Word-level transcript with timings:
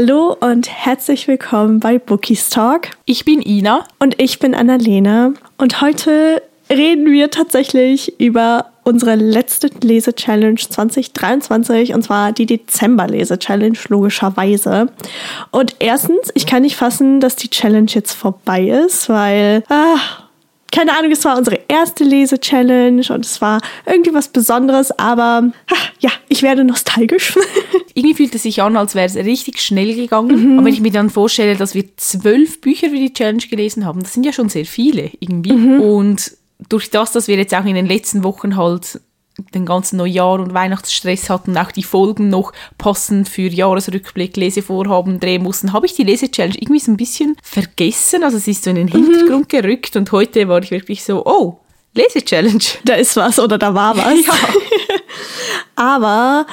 Hallo 0.00 0.36
und 0.38 0.70
herzlich 0.70 1.26
willkommen 1.26 1.80
bei 1.80 1.98
Bookies 1.98 2.50
Talk. 2.50 2.90
Ich 3.04 3.24
bin 3.24 3.42
Ina. 3.42 3.84
Und 3.98 4.22
ich 4.22 4.38
bin 4.38 4.54
Annalena. 4.54 5.32
Und 5.56 5.80
heute 5.80 6.40
reden 6.70 7.10
wir 7.10 7.32
tatsächlich 7.32 8.20
über 8.20 8.66
unsere 8.84 9.16
letzte 9.16 9.66
Lese-Challenge 9.82 10.54
2023 10.54 11.94
und 11.94 12.04
zwar 12.04 12.30
die 12.30 12.46
Dezember-Lese-Challenge, 12.46 13.76
logischerweise. 13.88 14.92
Und 15.50 15.74
erstens, 15.80 16.30
ich 16.34 16.46
kann 16.46 16.62
nicht 16.62 16.76
fassen, 16.76 17.18
dass 17.18 17.34
die 17.34 17.50
Challenge 17.50 17.90
jetzt 17.90 18.12
vorbei 18.12 18.68
ist, 18.68 19.08
weil. 19.08 19.64
Ah, 19.68 20.27
keine 20.70 20.96
Ahnung, 20.96 21.10
es 21.10 21.24
war 21.24 21.38
unsere 21.38 21.60
erste 21.68 22.04
Lese-Challenge 22.04 23.02
und 23.10 23.24
es 23.24 23.40
war 23.40 23.60
irgendwie 23.86 24.12
was 24.12 24.28
Besonderes, 24.28 24.90
aber 24.98 25.50
ach, 25.70 25.90
ja, 26.00 26.10
ich 26.28 26.42
werde 26.42 26.64
nostalgisch. 26.64 27.36
Irgendwie 27.94 28.14
fühlt 28.14 28.34
es 28.34 28.42
sich 28.42 28.62
an, 28.62 28.76
als 28.76 28.94
wäre 28.94 29.06
es 29.06 29.16
richtig 29.16 29.60
schnell 29.60 29.94
gegangen. 29.94 30.52
Mhm. 30.52 30.58
Aber 30.58 30.66
wenn 30.66 30.74
ich 30.74 30.80
mir 30.80 30.92
dann 30.92 31.10
vorstelle, 31.10 31.56
dass 31.56 31.74
wir 31.74 31.96
zwölf 31.96 32.60
Bücher 32.60 32.90
für 32.90 32.96
die 32.96 33.12
Challenge 33.12 33.42
gelesen 33.50 33.84
haben, 33.84 34.02
das 34.02 34.12
sind 34.12 34.24
ja 34.24 34.32
schon 34.32 34.48
sehr 34.48 34.66
viele 34.66 35.10
irgendwie. 35.18 35.52
Mhm. 35.52 35.80
Und 35.80 36.32
durch 36.68 36.90
das, 36.90 37.12
dass 37.12 37.28
wir 37.28 37.36
jetzt 37.36 37.54
auch 37.54 37.64
in 37.64 37.74
den 37.74 37.86
letzten 37.86 38.22
Wochen 38.22 38.56
halt 38.56 39.00
den 39.54 39.66
ganzen 39.66 39.96
Neujahr 39.96 40.40
und 40.40 40.54
Weihnachtsstress 40.54 41.30
hatten, 41.30 41.56
auch 41.56 41.72
die 41.72 41.82
Folgen 41.82 42.28
noch 42.28 42.52
passend 42.76 43.28
für 43.28 43.48
Jahresrückblick, 43.48 44.36
Lesevorhaben 44.36 45.20
drehen 45.20 45.42
mussten, 45.42 45.72
habe 45.72 45.86
ich 45.86 45.94
die 45.94 46.04
Lese-Challenge 46.04 46.56
irgendwie 46.58 46.80
so 46.80 46.92
ein 46.92 46.96
bisschen 46.96 47.36
vergessen. 47.42 48.24
Also 48.24 48.36
es 48.36 48.48
ist 48.48 48.64
so 48.64 48.70
in 48.70 48.76
den 48.76 48.88
Hintergrund 48.88 49.52
mhm. 49.52 49.56
gerückt 49.56 49.96
und 49.96 50.10
heute 50.12 50.48
war 50.48 50.62
ich 50.62 50.70
wirklich 50.70 51.04
so, 51.04 51.24
oh, 51.24 51.60
Lese-Challenge. 51.94 52.64
Da 52.84 52.94
ist 52.94 53.16
was 53.16 53.38
oder 53.38 53.58
da 53.58 53.74
war 53.74 53.96
was. 53.96 54.14
Ja. 54.26 54.94
Aber 55.74 56.46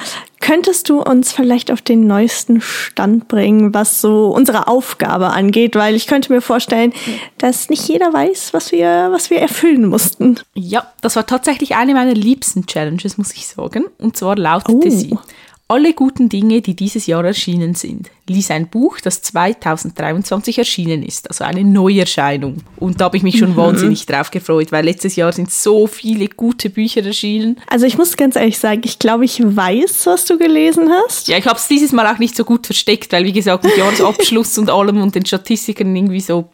könntest 0.46 0.88
du 0.88 1.02
uns 1.02 1.32
vielleicht 1.32 1.72
auf 1.72 1.82
den 1.82 2.06
neuesten 2.06 2.60
Stand 2.60 3.26
bringen, 3.26 3.74
was 3.74 4.00
so 4.00 4.28
unsere 4.28 4.68
Aufgabe 4.68 5.30
angeht? 5.30 5.74
Weil 5.74 5.96
ich 5.96 6.06
könnte 6.06 6.32
mir 6.32 6.40
vorstellen, 6.40 6.92
dass 7.38 7.68
nicht 7.68 7.88
jeder 7.88 8.12
weiß, 8.12 8.54
was 8.54 8.70
wir, 8.70 9.08
was 9.10 9.28
wir 9.28 9.40
erfüllen 9.40 9.86
mussten. 9.86 10.38
Ja, 10.54 10.92
das 11.00 11.16
war 11.16 11.26
tatsächlich 11.26 11.74
eine 11.74 11.94
meiner 11.94 12.14
liebsten 12.14 12.64
Challenges, 12.64 13.18
muss 13.18 13.32
ich 13.32 13.48
sagen. 13.48 13.86
Und 13.98 14.16
zwar 14.16 14.36
lautete 14.36 14.86
oh. 14.86 14.90
sie, 14.90 15.18
alle 15.66 15.92
guten 15.94 16.28
Dinge, 16.28 16.62
die 16.62 16.76
dieses 16.76 17.06
Jahr 17.06 17.24
erschienen 17.24 17.74
sind. 17.74 18.08
Lies 18.28 18.50
ein 18.50 18.68
Buch, 18.68 18.98
das 19.00 19.22
2023 19.22 20.58
erschienen 20.58 21.02
ist, 21.04 21.28
also 21.28 21.44
eine 21.44 21.62
Neuerscheinung. 21.62 22.56
Und 22.76 23.00
da 23.00 23.06
habe 23.06 23.16
ich 23.16 23.22
mich 23.22 23.38
schon 23.38 23.52
mhm. 23.52 23.56
wahnsinnig 23.56 24.04
drauf 24.04 24.30
gefreut, 24.30 24.72
weil 24.72 24.84
letztes 24.84 25.14
Jahr 25.14 25.30
sind 25.32 25.50
so 25.52 25.86
viele 25.86 26.28
gute 26.28 26.68
Bücher 26.70 27.04
erschienen. 27.04 27.60
Also 27.68 27.86
ich 27.86 27.96
muss 27.96 28.16
ganz 28.16 28.34
ehrlich 28.34 28.58
sagen, 28.58 28.82
ich 28.84 28.98
glaube, 28.98 29.24
ich 29.24 29.40
weiß, 29.40 30.06
was 30.06 30.24
du 30.24 30.38
gelesen 30.38 30.90
hast. 30.90 31.28
Ja, 31.28 31.38
ich 31.38 31.46
habe 31.46 31.58
es 31.58 31.68
dieses 31.68 31.92
Mal 31.92 32.12
auch 32.12 32.18
nicht 32.18 32.34
so 32.34 32.44
gut 32.44 32.66
versteckt, 32.66 33.12
weil 33.12 33.24
wie 33.24 33.32
gesagt, 33.32 33.62
mit 33.62 33.76
Jahresabschluss 33.76 34.58
und 34.58 34.70
allem 34.70 35.00
und 35.00 35.14
den 35.14 35.24
Statistiken 35.24 35.94
irgendwie 35.94 36.20
so, 36.20 36.50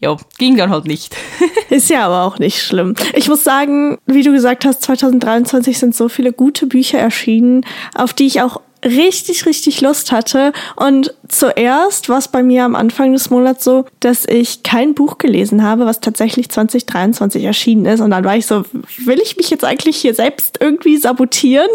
ja, 0.00 0.16
ging 0.38 0.56
dann 0.56 0.70
halt 0.70 0.86
nicht. 0.86 1.16
ist 1.70 1.90
ja 1.90 2.06
aber 2.06 2.22
auch 2.22 2.38
nicht 2.38 2.62
schlimm. 2.62 2.94
Ich 3.14 3.28
muss 3.28 3.42
sagen, 3.42 3.98
wie 4.06 4.22
du 4.22 4.32
gesagt 4.32 4.64
hast, 4.64 4.82
2023 4.82 5.76
sind 5.78 5.94
so 5.94 6.08
viele 6.08 6.32
gute 6.32 6.66
Bücher 6.66 6.98
erschienen, 6.98 7.64
auf 7.94 8.12
die 8.12 8.26
ich 8.26 8.40
auch 8.42 8.60
richtig, 8.86 9.46
richtig 9.46 9.80
Lust 9.80 10.12
hatte. 10.12 10.52
Und 10.76 11.12
zuerst 11.28 12.08
war 12.08 12.18
es 12.18 12.28
bei 12.28 12.42
mir 12.42 12.64
am 12.64 12.74
Anfang 12.74 13.12
des 13.12 13.30
Monats 13.30 13.64
so, 13.64 13.84
dass 14.00 14.26
ich 14.26 14.62
kein 14.62 14.94
Buch 14.94 15.18
gelesen 15.18 15.62
habe, 15.62 15.86
was 15.86 16.00
tatsächlich 16.00 16.48
2023 16.48 17.44
erschienen 17.44 17.86
ist. 17.86 18.00
Und 18.00 18.10
dann 18.10 18.24
war 18.24 18.36
ich 18.36 18.46
so, 18.46 18.64
will 19.04 19.20
ich 19.20 19.36
mich 19.36 19.50
jetzt 19.50 19.64
eigentlich 19.64 19.96
hier 19.96 20.14
selbst 20.14 20.58
irgendwie 20.60 20.96
sabotieren? 20.96 21.68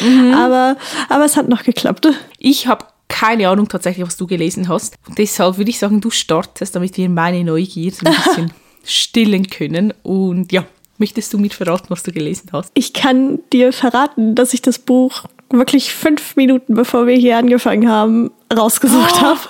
Mhm. 0.00 0.34
aber, 0.34 0.76
aber 1.08 1.24
es 1.24 1.36
hat 1.36 1.48
noch 1.48 1.64
geklappt. 1.64 2.08
Ich 2.38 2.66
habe 2.66 2.86
keine 3.08 3.48
Ahnung 3.48 3.68
tatsächlich, 3.68 4.06
was 4.06 4.16
du 4.16 4.26
gelesen 4.26 4.68
hast. 4.68 4.96
Und 5.06 5.18
deshalb 5.18 5.58
würde 5.58 5.70
ich 5.70 5.78
sagen, 5.78 6.00
du 6.00 6.10
startest, 6.10 6.74
damit 6.74 6.96
wir 6.96 7.08
meine 7.08 7.44
Neugier 7.44 7.92
so 7.92 8.06
ein 8.06 8.14
bisschen 8.14 8.52
stillen 8.84 9.48
können. 9.48 9.92
Und 10.02 10.52
ja, 10.52 10.64
möchtest 10.98 11.32
du 11.32 11.38
mir 11.38 11.50
verraten, 11.50 11.86
was 11.90 12.02
du 12.02 12.12
gelesen 12.12 12.50
hast? 12.52 12.70
Ich 12.74 12.92
kann 12.92 13.40
dir 13.52 13.72
verraten, 13.72 14.34
dass 14.34 14.54
ich 14.54 14.62
das 14.62 14.78
Buch 14.78 15.24
wirklich 15.58 15.92
fünf 15.92 16.36
Minuten 16.36 16.74
bevor 16.74 17.06
wir 17.06 17.16
hier 17.16 17.36
angefangen 17.36 17.88
haben, 17.88 18.30
rausgesucht 18.54 19.14
oh, 19.18 19.22
habe. 19.22 19.40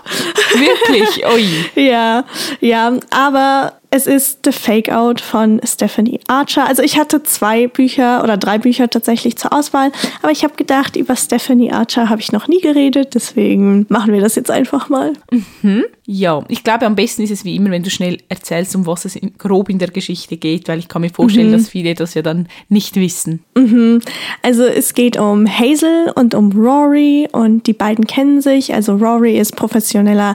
Wirklich? 0.55 1.27
Ui. 1.27 1.71
ja, 1.83 2.25
ja, 2.61 2.93
aber 3.11 3.75
es 3.95 4.09
ist 4.09 4.41
The 4.45 4.51
Fake 4.51 4.91
Out 4.91 5.21
von 5.21 5.61
Stephanie 5.63 6.19
Archer. 6.27 6.67
Also 6.67 6.83
ich 6.83 6.99
hatte 6.99 7.23
zwei 7.23 7.69
Bücher 7.69 8.25
oder 8.25 8.37
drei 8.37 8.59
Bücher 8.59 8.91
tatsächlich 8.91 9.37
zur 9.37 9.53
Auswahl, 9.53 9.93
aber 10.21 10.33
ich 10.33 10.43
habe 10.43 10.57
gedacht, 10.57 10.97
über 10.97 11.15
Stephanie 11.15 11.71
Archer 11.71 12.09
habe 12.11 12.21
ich 12.21 12.33
noch 12.33 12.49
nie 12.49 12.61
geredet, 12.61 13.15
deswegen 13.15 13.87
machen 13.89 14.13
wir 14.13 14.21
das 14.21 14.35
jetzt 14.35 14.51
einfach 14.51 14.89
mal. 14.89 15.13
Mhm. 15.31 15.85
Ja, 16.07 16.45
ich 16.49 16.65
glaube, 16.65 16.87
am 16.87 16.97
besten 16.97 17.23
ist 17.23 17.31
es 17.31 17.45
wie 17.45 17.55
immer, 17.55 17.71
wenn 17.71 17.85
du 17.85 17.91
schnell 17.91 18.19
erzählst, 18.29 18.75
um 18.75 18.85
was 18.85 19.05
es 19.05 19.15
in, 19.15 19.39
grob 19.39 19.71
in 19.71 19.79
der 19.79 19.91
Geschichte 19.91 20.39
geht, 20.39 20.67
weil 20.67 20.81
ich 20.81 20.89
kann 20.89 21.01
mir 21.01 21.11
vorstellen, 21.11 21.49
mhm. 21.49 21.53
dass 21.53 21.69
viele 21.69 21.95
das 21.95 22.15
ja 22.15 22.23
dann 22.23 22.49
nicht 22.69 22.97
wissen. 22.97 23.45
Mhm. 23.57 24.01
Also 24.43 24.65
es 24.65 24.95
geht 24.95 25.17
um 25.17 25.47
Hazel 25.47 26.11
und 26.17 26.35
um 26.35 26.51
Rory 26.51 27.29
und 27.31 27.69
die 27.69 27.73
beiden 27.73 28.09
kennen 28.09 28.41
sich. 28.41 28.75
Also 28.75 28.97
Rory 28.97 29.39
ist 29.39 29.55
professioneller 29.55 30.35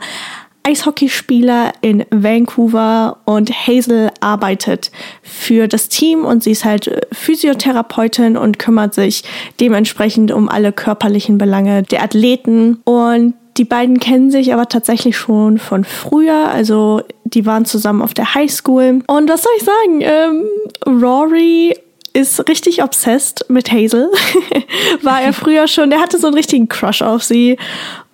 Eishockeyspieler 0.69 1.74
in 1.81 2.06
Vancouver 2.12 3.18
und 3.25 3.52
Hazel 3.52 4.12
arbeitet 4.19 4.91
für 5.24 5.68
das 5.68 5.90
Team 5.90 6.25
und 6.25 6.44
sie 6.44 6.52
ist 6.52 6.63
halt 6.63 7.07
Physiotherapeutin 7.12 8.38
und 8.38 8.59
kümmert 8.59 8.94
sich 8.94 9.24
dementsprechend 9.59 10.31
um 10.31 10.47
alle 10.47 10.72
körperlichen 10.72 11.40
Belange 11.40 11.81
der 11.81 12.03
Athleten 12.03 12.81
und 12.84 13.34
die 13.58 13.66
beiden 13.66 14.00
kennen 14.00 14.29
sich 14.29 14.53
aber 14.53 14.69
tatsächlich 14.69 15.18
schon 15.18 15.58
von 15.58 15.84
früher, 15.84 16.50
also 16.50 17.02
die 17.25 17.46
waren 17.47 17.66
zusammen 17.66 18.02
auf 18.02 18.13
der 18.13 18.35
Highschool. 18.35 19.02
Und 19.08 19.29
was 19.29 19.41
soll 19.41 19.52
ich 19.58 19.63
sagen? 19.63 20.02
Ähm, 20.02 20.46
Rory 20.85 21.75
ist 22.14 22.47
richtig 22.50 22.84
obsessed 22.84 23.46
mit 23.50 23.72
Hazel. 23.72 24.09
War 25.02 25.22
er 25.22 25.34
früher 25.34 25.68
schon, 25.68 25.90
der 25.90 26.02
hatte 26.02 26.20
so 26.20 26.28
einen 26.28 26.36
richtigen 26.36 26.68
Crush 26.68 27.02
auf 27.02 27.24
sie. 27.24 27.58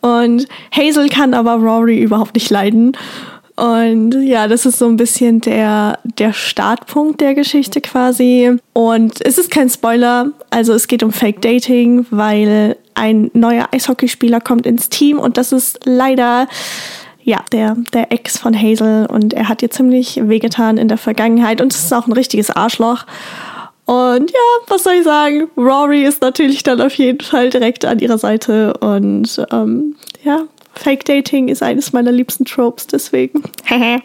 Und 0.02 0.48
Hazel 0.72 1.10
kann 1.10 1.34
aber 1.34 1.56
Rory 1.56 2.00
überhaupt 2.00 2.36
nicht 2.36 2.50
leiden. 2.50 2.96
Und 3.56 4.12
ja, 4.22 4.48
das 4.48 4.66
ist 4.66 4.80
so 4.80 4.86
ein 4.86 4.98
bisschen 4.98 5.40
der, 5.40 6.00
der 6.04 6.34
Startpunkt 6.34 7.22
der 7.22 7.36
Geschichte 7.36 7.80
quasi. 7.80 8.58
Und 8.74 9.26
es 9.26 9.38
ist 9.38 9.50
kein 9.50 9.70
Spoiler, 9.70 10.32
also 10.50 10.74
es 10.74 10.88
geht 10.88 11.04
um 11.04 11.14
Fake 11.14 11.42
Dating, 11.42 12.06
weil 12.12 12.76
ein 12.96 13.32
neuer 13.34 13.70
Eishockeyspieler 13.72 14.42
kommt 14.42 14.66
ins 14.66 14.90
Team 14.90 15.20
und 15.20 15.38
das 15.38 15.52
ist 15.52 15.80
leider 15.86 16.48
ja, 17.24 17.44
der, 17.52 17.76
der 17.92 18.12
Ex 18.12 18.38
von 18.38 18.56
Hazel 18.56 19.08
und 19.08 19.34
er 19.34 19.50
hat 19.50 19.64
ihr 19.64 19.72
ziemlich 19.72 20.20
wehgetan 20.22 20.78
in 20.78 20.88
der 20.88 20.98
Vergangenheit 20.98 21.60
und 21.60 21.74
es 21.74 21.86
ist 21.86 21.94
auch 21.94 22.08
ein 22.08 22.14
richtiges 22.14 22.52
Arschloch. 22.52 23.06
Und 23.86 24.32
ja, 24.32 24.40
was 24.68 24.84
soll 24.84 24.94
ich 24.94 25.04
sagen? 25.04 25.48
Rory 25.56 26.04
ist 26.04 26.22
natürlich 26.22 26.64
dann 26.64 26.82
auf 26.82 26.96
jeden 26.96 27.22
Fall 27.22 27.50
direkt 27.52 27.86
an 27.86 28.00
ihrer 28.00 28.18
Seite 28.18 28.74
und 28.78 29.46
ähm, 29.52 29.96
ja, 30.26 30.48
Fake 30.76 31.06
Dating 31.06 31.48
ist 31.48 31.64
eines 31.64 31.94
meiner 31.94 32.12
liebsten 32.12 32.46
Tropes, 32.46 32.88
deswegen. 32.88 33.44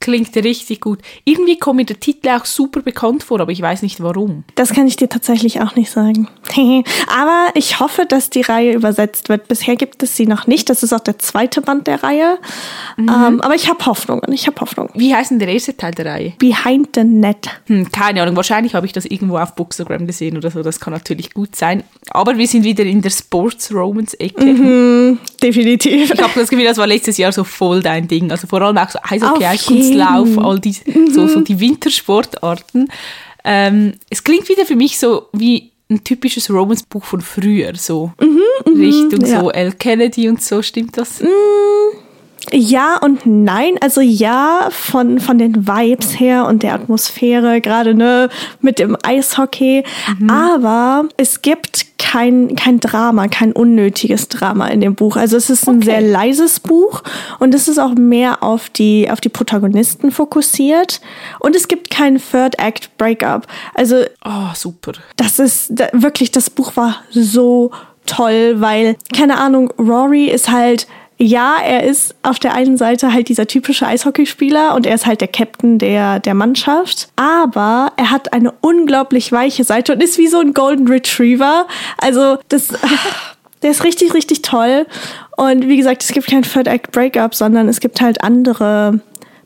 Klingt 0.00 0.34
richtig 0.34 0.80
gut. 0.80 0.98
Irgendwie 1.24 1.58
kommt 1.58 1.76
mir 1.76 1.84
der 1.84 2.00
Titel 2.00 2.28
auch 2.30 2.44
super 2.44 2.80
bekannt 2.80 3.22
vor, 3.22 3.40
aber 3.40 3.52
ich 3.52 3.62
weiß 3.62 3.82
nicht 3.82 4.02
warum. 4.02 4.42
Das 4.56 4.72
kann 4.72 4.88
ich 4.88 4.96
dir 4.96 5.08
tatsächlich 5.08 5.60
auch 5.60 5.76
nicht 5.76 5.90
sagen. 5.92 6.28
aber 7.08 7.50
ich 7.54 7.78
hoffe, 7.78 8.04
dass 8.06 8.28
die 8.28 8.40
Reihe 8.40 8.72
übersetzt 8.72 9.28
wird. 9.28 9.46
Bisher 9.46 9.76
gibt 9.76 10.02
es 10.02 10.16
sie 10.16 10.26
noch 10.26 10.48
nicht. 10.48 10.70
Das 10.70 10.82
ist 10.82 10.92
auch 10.92 11.00
der 11.00 11.20
zweite 11.20 11.60
Band 11.60 11.86
der 11.86 12.02
Reihe. 12.02 12.38
Mhm. 12.96 13.08
Ähm, 13.08 13.40
aber 13.42 13.54
ich 13.54 13.68
habe 13.68 13.84
Hoffnungen. 13.86 14.32
Ich 14.32 14.48
habe 14.48 14.60
Hoffnung. 14.60 14.88
Wie 14.94 15.14
heißt 15.14 15.30
denn 15.30 15.38
der 15.38 15.48
erste 15.48 15.76
Teil 15.76 15.92
der 15.92 16.06
Reihe? 16.06 16.32
Behind 16.38 16.88
the 16.94 17.04
Net. 17.04 17.48
Hm, 17.66 17.92
keine 17.92 18.22
Ahnung. 18.22 18.34
Wahrscheinlich 18.34 18.74
habe 18.74 18.86
ich 18.86 18.92
das 18.92 19.04
irgendwo 19.04 19.38
auf 19.38 19.54
Bookstagram 19.54 20.08
gesehen 20.08 20.36
oder 20.36 20.50
so. 20.50 20.62
Das 20.62 20.80
kann 20.80 20.92
natürlich 20.92 21.32
gut 21.32 21.54
sein. 21.54 21.84
Aber 22.10 22.36
wir 22.36 22.46
sind 22.48 22.64
wieder 22.64 22.84
in 22.84 23.02
der 23.02 23.10
Sports-Romance-Ecke. 23.10 24.44
Mhm, 24.44 25.18
definitiv. 25.40 25.61
Ich 25.66 26.10
habe 26.10 26.30
das 26.34 26.48
Gefühl, 26.48 26.64
das 26.64 26.78
war 26.78 26.86
letztes 26.86 27.16
Jahr 27.16 27.32
so 27.32 27.44
voll 27.44 27.82
dein 27.82 28.08
Ding. 28.08 28.30
Also 28.30 28.46
vor 28.46 28.62
allem 28.62 28.78
auch 28.78 28.90
so 28.90 28.98
Eishockey, 29.02 29.64
Kunstlauf, 29.64 30.38
all 30.38 30.58
die, 30.58 30.74
mhm. 30.86 31.10
so, 31.10 31.26
so 31.26 31.40
die 31.40 31.58
Wintersportarten. 31.58 32.88
Ähm, 33.44 33.94
es 34.10 34.22
klingt 34.22 34.48
wieder 34.48 34.66
für 34.66 34.76
mich 34.76 34.98
so 34.98 35.28
wie 35.32 35.72
ein 35.90 36.04
typisches 36.04 36.48
Romance-Buch 36.50 37.04
von 37.04 37.20
früher, 37.20 37.74
so 37.74 38.12
mhm, 38.20 38.40
mhm 38.66 38.80
Richtung 38.80 39.26
ja. 39.26 39.40
so 39.40 39.50
L. 39.50 39.72
Kennedy 39.72 40.28
und 40.28 40.42
so, 40.42 40.62
stimmt 40.62 40.96
das? 40.96 41.20
Mhm. 41.20 41.28
Ja 42.50 42.98
und 42.98 43.24
nein. 43.24 43.74
Also 43.80 44.00
ja, 44.00 44.68
von, 44.70 45.20
von 45.20 45.38
den 45.38 45.66
Vibes 45.66 46.18
her 46.18 46.46
und 46.46 46.62
der 46.62 46.74
Atmosphäre, 46.74 47.60
gerade 47.60 47.94
ne, 47.94 48.28
mit 48.60 48.78
dem 48.78 48.96
Eishockey. 49.02 49.84
Mhm. 50.18 50.30
Aber 50.30 51.08
es 51.16 51.42
gibt 51.42 51.86
kein, 52.12 52.56
kein 52.56 52.78
Drama, 52.78 53.26
kein 53.28 53.52
unnötiges 53.52 54.28
Drama 54.28 54.66
in 54.66 54.82
dem 54.82 54.94
Buch. 54.94 55.16
Also 55.16 55.38
es 55.38 55.48
ist 55.48 55.66
ein 55.66 55.76
okay. 55.76 55.86
sehr 55.86 56.00
leises 56.02 56.60
Buch 56.60 57.02
und 57.38 57.54
es 57.54 57.68
ist 57.68 57.78
auch 57.78 57.94
mehr 57.94 58.42
auf 58.42 58.68
die, 58.68 59.10
auf 59.10 59.22
die 59.22 59.30
Protagonisten 59.30 60.10
fokussiert. 60.10 61.00
Und 61.40 61.56
es 61.56 61.68
gibt 61.68 61.88
keinen 61.88 62.20
Third 62.20 62.58
Act 62.58 62.98
Breakup. 62.98 63.46
Also. 63.74 64.04
Oh, 64.26 64.52
super. 64.54 64.92
Das 65.16 65.38
ist 65.38 65.68
da, 65.70 65.88
wirklich, 65.94 66.30
das 66.30 66.50
Buch 66.50 66.76
war 66.76 66.96
so 67.08 67.70
toll, 68.04 68.56
weil, 68.58 68.96
keine 69.16 69.38
Ahnung, 69.38 69.72
Rory 69.78 70.26
ist 70.26 70.50
halt 70.50 70.86
ja, 71.18 71.56
er 71.64 71.84
ist 71.84 72.14
auf 72.22 72.38
der 72.38 72.54
einen 72.54 72.76
Seite 72.76 73.12
halt 73.12 73.28
dieser 73.28 73.46
typische 73.46 73.86
Eishockeyspieler 73.86 74.74
und 74.74 74.86
er 74.86 74.94
ist 74.94 75.06
halt 75.06 75.20
der 75.20 75.28
Captain 75.28 75.78
der, 75.78 76.18
der 76.18 76.34
Mannschaft. 76.34 77.08
Aber 77.16 77.92
er 77.96 78.10
hat 78.10 78.32
eine 78.32 78.52
unglaublich 78.60 79.30
weiche 79.30 79.64
Seite 79.64 79.92
und 79.92 80.02
ist 80.02 80.18
wie 80.18 80.26
so 80.26 80.40
ein 80.40 80.52
Golden 80.52 80.88
Retriever. 80.88 81.66
Also, 81.98 82.38
das, 82.48 82.68
der 83.62 83.70
ist 83.70 83.84
richtig, 83.84 84.14
richtig 84.14 84.42
toll. 84.42 84.86
Und 85.36 85.68
wie 85.68 85.76
gesagt, 85.76 86.02
es 86.02 86.12
gibt 86.12 86.26
kein 86.26 86.42
Third 86.42 86.66
Act 86.66 86.90
Breakup, 86.92 87.34
sondern 87.34 87.68
es 87.68 87.80
gibt 87.80 88.00
halt 88.00 88.22
andere 88.22 89.00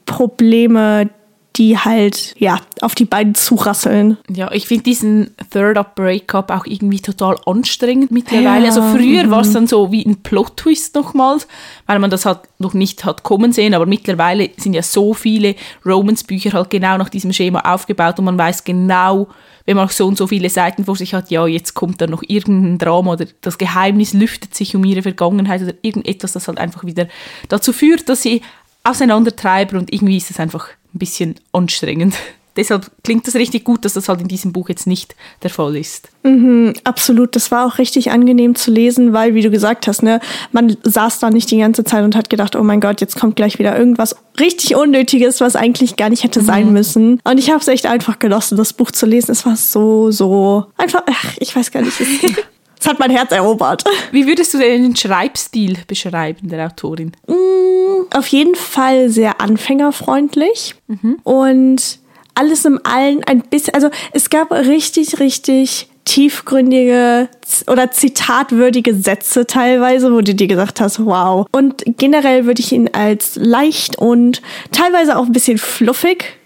Probleme, 0.07 1.11
die 1.57 1.79
halt, 1.79 2.35
ja, 2.39 2.61
auf 2.83 2.95
die 2.95 3.07
beiden 3.07 3.35
zurasseln. 3.35 4.19
Ja, 4.29 4.53
ich 4.53 4.67
finde 4.67 4.85
diesen 4.85 5.31
Third 5.51 5.79
Up 5.79 5.95
Breakup 5.95 6.51
auch 6.51 6.67
irgendwie 6.67 7.01
total 7.01 7.37
anstrengend 7.47 8.11
mittlerweile. 8.11 8.67
Ja. 8.67 8.71
Also 8.71 8.83
früher 8.83 9.25
mhm. 9.25 9.31
war 9.31 9.41
es 9.41 9.53
dann 9.53 9.67
so 9.67 9.91
wie 9.91 10.05
ein 10.05 10.23
Plot-Twist 10.23 10.95
nochmals, 10.95 11.49
weil 11.87 11.99
man 11.99 12.11
das 12.11 12.27
halt 12.27 12.41
noch 12.59 12.75
nicht 12.75 13.05
hat 13.05 13.23
kommen 13.23 13.53
sehen, 13.53 13.75
aber 13.75 13.87
mittlerweile 13.87 14.51
sind 14.57 14.75
ja 14.75 14.83
so 14.83 15.15
viele 15.15 15.55
Romans-Bücher 15.85 16.53
halt 16.53 16.71
genau 16.71 16.99
nach 16.99 17.09
diesem 17.09 17.33
Schema 17.33 17.61
aufgebaut 17.61 18.19
und 18.19 18.27
man 18.27 18.39
weiß 18.39 18.65
genau, 18.65 19.29
wenn 19.65 19.77
man 19.77 19.87
auch 19.87 19.93
so 19.93 20.07
und 20.07 20.17
so 20.17 20.27
viele 20.27 20.51
Seiten 20.51 20.85
vor 20.85 20.97
sich 20.97 21.15
hat, 21.15 21.31
ja, 21.31 21.47
jetzt 21.47 21.75
kommt 21.75 22.01
dann 22.01 22.11
noch 22.11 22.23
irgendein 22.27 22.79
Drama 22.79 23.13
oder 23.13 23.27
das 23.41 23.59
Geheimnis 23.59 24.13
lüftet 24.13 24.55
sich 24.55 24.77
um 24.77 24.85
ihre 24.85 25.03
Vergangenheit 25.03 25.63
oder 25.63 25.75
irgendetwas, 25.83 26.33
das 26.33 26.49
halt 26.49 26.59
einfach 26.59 26.85
wieder 26.85 27.09
dazu 27.49 27.73
führt, 27.73 28.09
dass 28.09 28.23
sie 28.23 28.43
auseinandertreiben 28.85 29.79
und 29.79 29.93
irgendwie 29.93 30.17
ist 30.17 30.31
es 30.31 30.39
einfach 30.39 30.69
ein 30.97 30.99
bisschen 30.99 31.37
anstrengend. 31.53 32.15
Deshalb 32.57 32.91
klingt 33.05 33.27
das 33.27 33.35
richtig 33.35 33.65
gut, 33.65 33.85
dass 33.85 33.93
das 33.93 34.09
halt 34.09 34.23
in 34.23 34.29
diesem 34.29 34.51
Buch 34.51 34.71
jetzt 34.71 34.87
nicht 34.87 35.15
der 35.43 35.51
Fall 35.51 35.77
ist. 35.77 36.09
Mhm, 36.23 36.73
absolut, 36.85 37.37
das 37.37 37.51
war 37.51 37.67
auch 37.67 37.77
richtig 37.77 38.11
angenehm 38.11 38.55
zu 38.55 38.71
lesen, 38.71 39.13
weil, 39.13 39.35
wie 39.35 39.43
du 39.43 39.51
gesagt 39.51 39.87
hast, 39.87 40.03
ne, 40.03 40.21
man 40.53 40.75
saß 40.83 41.19
da 41.19 41.29
nicht 41.29 41.51
die 41.51 41.59
ganze 41.59 41.85
Zeit 41.85 42.03
und 42.03 42.17
hat 42.17 42.31
gedacht, 42.31 42.57
oh 42.57 42.63
mein 42.63 42.81
Gott, 42.81 43.03
jetzt 43.03 43.21
kommt 43.21 43.37
gleich 43.37 43.59
wieder 43.59 43.79
irgendwas 43.79 44.17
richtig 44.41 44.75
Unnötiges, 44.75 45.43
was 45.43 45.55
eigentlich 45.55 45.97
gar 45.97 46.09
nicht 46.09 46.25
hätte 46.25 46.41
mhm. 46.41 46.47
sein 46.47 46.73
müssen. 46.73 47.21
Und 47.25 47.37
ich 47.37 47.51
habe 47.51 47.61
es 47.61 47.69
echt 47.69 47.85
einfach 47.85 48.19
genossen, 48.19 48.57
das 48.57 48.73
Buch 48.73 48.91
zu 48.91 49.05
lesen. 49.05 49.33
Es 49.33 49.45
war 49.45 49.57
so, 49.57 50.11
so 50.11 50.65
einfach, 50.79 51.03
ach, 51.11 51.35
ich 51.39 51.55
weiß 51.55 51.71
gar 51.71 51.83
nicht. 51.83 52.01
Es 52.87 52.91
hat 52.91 53.01
mein 53.01 53.11
Herz 53.11 53.33
erobert. 53.33 53.83
Wie 54.13 54.29
würdest 54.29 54.55
du 54.55 54.59
den 54.59 54.95
Schreibstil 54.95 55.77
beschreiben 55.89 56.49
der 56.49 56.67
Autorin? 56.67 57.11
Mm, 57.27 58.07
auf 58.15 58.29
jeden 58.29 58.55
Fall 58.55 59.09
sehr 59.09 59.41
anfängerfreundlich 59.41 60.77
mhm. 60.87 61.19
und 61.25 61.99
alles 62.37 62.65
im 62.65 62.79
Allen 62.85 63.25
ein 63.25 63.41
bisschen, 63.41 63.75
also 63.75 63.91
es 64.13 64.31
gab 64.31 64.53
richtig, 64.53 65.19
richtig 65.19 65.89
tiefgründige 66.05 67.29
oder 67.67 67.91
zitatwürdige 67.91 68.95
Sätze 68.95 69.49
teilweise, 69.49 70.13
wo 70.13 70.21
du 70.21 70.33
dir 70.37 70.47
gesagt 70.47 70.81
hast, 70.81 71.05
wow. 71.05 71.45
Und 71.51 71.83
generell 71.97 72.47
würde 72.47 72.61
ich 72.61 72.71
ihn 72.71 72.91
als 72.93 73.35
leicht 73.35 73.99
und 73.99 74.43
teilweise 74.71 75.19
auch 75.19 75.27
ein 75.27 75.33
bisschen 75.33 75.59
fluffig 75.59 76.37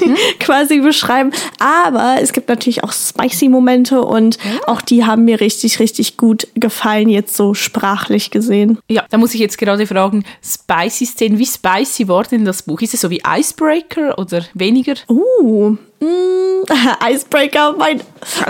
mhm. 0.00 0.16
quasi 0.38 0.80
beschreiben. 0.80 1.32
Aber 1.58 2.16
es 2.20 2.32
gibt 2.32 2.48
natürlich 2.48 2.84
auch 2.84 2.92
spicy 2.92 3.48
Momente 3.48 4.02
und 4.02 4.36
ja. 4.36 4.68
auch 4.68 4.80
die 4.80 5.04
haben 5.04 5.24
mir 5.24 5.40
richtig, 5.40 5.78
richtig 5.78 6.16
gut 6.16 6.48
gefallen, 6.54 7.08
jetzt 7.08 7.36
so 7.36 7.54
sprachlich 7.54 8.30
gesehen. 8.30 8.78
Ja, 8.88 9.04
da 9.10 9.18
muss 9.18 9.34
ich 9.34 9.40
jetzt 9.40 9.58
gerade 9.58 9.86
fragen, 9.86 10.24
spicy 10.42 11.06
Szenen, 11.06 11.38
wie 11.38 11.46
spicy 11.46 12.08
war 12.08 12.24
denn 12.24 12.44
das 12.44 12.62
Buch? 12.62 12.80
Ist 12.80 12.94
es 12.94 13.00
so 13.00 13.10
wie 13.10 13.22
Icebreaker 13.26 14.18
oder 14.18 14.44
weniger? 14.54 14.94
Uh, 15.08 15.76
Mm, 16.00 16.64
Icebreaker, 17.12 17.74
mein, 17.76 18.00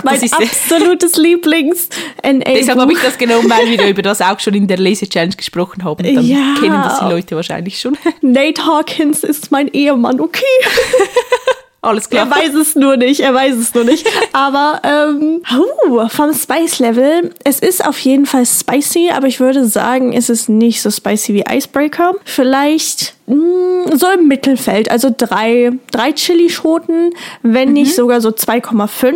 mein 0.03 0.21
absolutes 0.31 1.15
Lieblings. 1.17 1.89
Deshalb 2.23 2.79
habe 2.79 2.93
ich 2.93 2.99
das 2.99 3.17
genommen, 3.17 3.49
weil 3.49 3.67
wir 3.67 3.89
über 3.89 4.01
das 4.01 4.21
auch 4.21 4.39
schon 4.39 4.53
in 4.53 4.67
der 4.67 4.77
Lese-Challenge 4.77 5.35
gesprochen 5.35 5.83
haben. 5.83 6.03
Dann 6.03 6.25
ja. 6.25 6.55
kennen 6.59 6.81
das 6.81 6.99
die 6.99 7.05
Leute 7.05 7.35
wahrscheinlich 7.35 7.79
schon. 7.79 7.97
Nate 8.21 8.65
Hawkins 8.65 9.23
ist 9.23 9.51
mein 9.51 9.67
Ehemann, 9.67 10.21
okay. 10.21 10.43
Alles 11.83 12.09
klar. 12.09 12.27
Er 12.27 12.31
weiß 12.31 12.53
es 12.53 12.75
nur 12.75 12.95
nicht, 12.95 13.21
er 13.21 13.33
weiß 13.33 13.55
es 13.55 13.73
nur 13.73 13.83
nicht. 13.83 14.07
Aber 14.33 14.81
ähm, 14.83 15.41
uh, 15.89 16.07
vom 16.09 16.31
Spice 16.31 16.77
Level, 16.77 17.33
es 17.43 17.59
ist 17.59 17.83
auf 17.83 17.97
jeden 17.99 18.27
Fall 18.27 18.45
spicy, 18.45 19.09
aber 19.11 19.27
ich 19.27 19.39
würde 19.39 19.65
sagen, 19.65 20.13
es 20.13 20.29
ist 20.29 20.47
nicht 20.47 20.81
so 20.81 20.91
spicy 20.91 21.33
wie 21.33 21.43
Icebreaker. 21.49 22.13
Vielleicht 22.23 23.15
mh, 23.25 23.35
mm, 23.35 23.97
so 23.97 24.07
im 24.11 24.27
Mittelfeld, 24.27 24.91
also 24.91 25.09
drei, 25.15 25.71
drei 25.89 26.11
Chili-Schoten, 26.11 27.13
wenn 27.41 27.69
mhm. 27.69 27.73
nicht 27.73 27.95
sogar 27.95 28.21
so 28.21 28.29
2,5. 28.29 29.13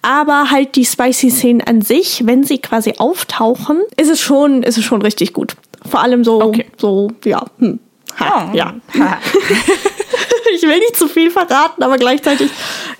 Aber 0.00 0.50
halt 0.50 0.76
die 0.76 0.86
spicy 0.86 1.30
Szenen 1.30 1.60
an 1.60 1.82
sich, 1.82 2.26
wenn 2.26 2.42
sie 2.42 2.58
quasi 2.58 2.94
auftauchen, 2.96 3.82
ist 3.98 4.08
es 4.08 4.20
schon, 4.20 4.62
ist 4.62 4.78
es 4.78 4.84
schon 4.84 5.02
richtig 5.02 5.34
gut. 5.34 5.56
Vor 5.88 6.00
allem 6.00 6.24
so, 6.24 6.40
okay. 6.40 6.66
so, 6.78 7.10
ja, 7.24 7.44
hm. 7.58 7.80
Ha, 8.18 8.50
oh. 8.50 8.56
ja. 8.56 8.74
Ha. 8.98 9.18
ich 10.54 10.62
will 10.62 10.78
nicht 10.78 10.96
zu 10.96 11.08
viel 11.08 11.30
verraten, 11.30 11.82
aber 11.82 11.96
gleichzeitig, 11.98 12.50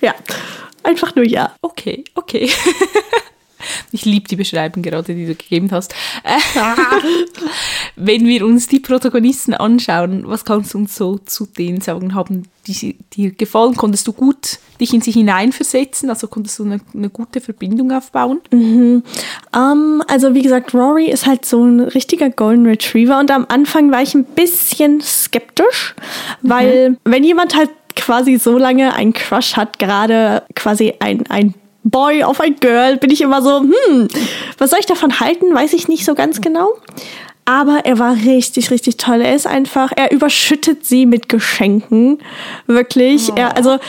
ja, 0.01 0.13
einfach 0.83 1.15
nur 1.15 1.25
ja. 1.25 1.55
Okay, 1.61 2.03
okay. 2.15 2.49
Ich 3.91 4.05
liebe 4.05 4.27
die 4.27 4.35
Beschreibung 4.35 4.81
gerade, 4.81 5.13
die 5.13 5.25
du 5.25 5.35
gegeben 5.35 5.69
hast. 5.71 5.93
Wenn 7.95 8.27
wir 8.27 8.45
uns 8.45 8.67
die 8.67 8.79
Protagonisten 8.79 9.53
anschauen, 9.53 10.23
was 10.25 10.45
kannst 10.45 10.73
du 10.73 10.79
uns 10.79 10.95
so 10.95 11.17
zu 11.19 11.45
denen 11.45 11.81
sagen? 11.81 12.15
Haben 12.15 12.43
die 12.67 12.95
dir 13.13 13.31
gefallen? 13.31 13.75
Konntest 13.75 14.07
du 14.07 14.13
gut 14.13 14.59
dich 14.79 14.93
in 14.93 15.01
sie 15.01 15.11
hineinversetzen? 15.11 16.09
Also 16.09 16.27
konntest 16.27 16.59
du 16.59 16.65
eine, 16.65 16.79
eine 16.93 17.09
gute 17.09 17.41
Verbindung 17.41 17.91
aufbauen? 17.91 18.41
Mhm. 18.51 19.03
Um, 19.55 20.01
also 20.07 20.33
wie 20.33 20.41
gesagt, 20.41 20.73
Rory 20.73 21.09
ist 21.09 21.25
halt 21.25 21.45
so 21.45 21.63
ein 21.63 21.79
richtiger 21.79 22.29
Golden 22.29 22.65
Retriever 22.65 23.19
und 23.19 23.31
am 23.31 23.45
Anfang 23.49 23.91
war 23.91 24.01
ich 24.01 24.15
ein 24.15 24.23
bisschen 24.23 25.01
skeptisch, 25.01 25.95
weil 26.41 26.91
mhm. 26.91 26.97
wenn 27.03 27.23
jemand 27.23 27.55
halt 27.55 27.69
quasi 27.95 28.37
so 28.37 28.57
lange 28.57 28.93
einen 28.93 29.13
Crush 29.13 29.55
hat, 29.55 29.79
gerade 29.79 30.43
quasi 30.55 30.93
ein, 30.99 31.27
ein 31.27 31.53
Boy 31.83 32.23
auf 32.23 32.39
ein 32.39 32.55
Girl, 32.59 32.97
bin 32.97 33.11
ich 33.11 33.21
immer 33.21 33.41
so, 33.41 33.59
hm, 33.59 34.07
was 34.57 34.69
soll 34.69 34.79
ich 34.79 34.85
davon 34.85 35.19
halten, 35.19 35.53
weiß 35.53 35.73
ich 35.73 35.87
nicht 35.87 36.05
so 36.05 36.15
ganz 36.15 36.41
genau. 36.41 36.69
Aber 37.45 37.81
er 37.83 37.99
war 37.99 38.15
richtig, 38.15 38.71
richtig 38.71 38.97
toll. 38.97 39.21
Er 39.21 39.35
ist 39.35 39.47
einfach, 39.47 39.91
er 39.95 40.11
überschüttet 40.11 40.85
sie 40.85 41.05
mit 41.05 41.27
Geschenken. 41.27 42.19
Wirklich. 42.67 43.31
Oh. 43.31 43.35
Er, 43.35 43.57
also, 43.57 43.79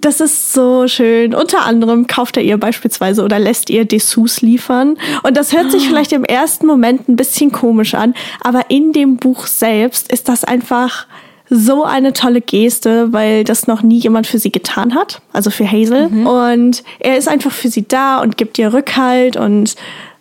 das 0.00 0.20
ist 0.20 0.52
so 0.52 0.88
schön. 0.88 1.34
Unter 1.34 1.64
anderem 1.64 2.06
kauft 2.06 2.36
er 2.36 2.42
ihr 2.42 2.56
beispielsweise 2.58 3.22
oder 3.22 3.38
lässt 3.38 3.70
ihr 3.70 3.84
Dessous 3.84 4.40
liefern. 4.40 4.96
Und 5.22 5.36
das 5.36 5.52
hört 5.52 5.70
sich 5.70 5.84
oh. 5.84 5.88
vielleicht 5.88 6.12
im 6.12 6.24
ersten 6.24 6.66
Moment 6.66 7.08
ein 7.08 7.16
bisschen 7.16 7.52
komisch 7.52 7.94
an, 7.94 8.14
aber 8.40 8.70
in 8.70 8.92
dem 8.92 9.16
Buch 9.16 9.46
selbst 9.46 10.10
ist 10.10 10.28
das 10.28 10.42
einfach 10.44 11.06
so 11.50 11.82
eine 11.84 12.12
tolle 12.12 12.40
Geste, 12.40 13.12
weil 13.12 13.42
das 13.42 13.66
noch 13.66 13.82
nie 13.82 13.98
jemand 13.98 14.28
für 14.28 14.38
sie 14.38 14.52
getan 14.52 14.94
hat, 14.94 15.20
also 15.32 15.50
für 15.50 15.70
Hazel. 15.70 16.08
Mhm. 16.08 16.26
Und 16.26 16.84
er 17.00 17.18
ist 17.18 17.28
einfach 17.28 17.50
für 17.50 17.68
sie 17.68 17.86
da 17.86 18.20
und 18.20 18.36
gibt 18.36 18.58
ihr 18.58 18.72
Rückhalt 18.72 19.36
und 19.36 19.74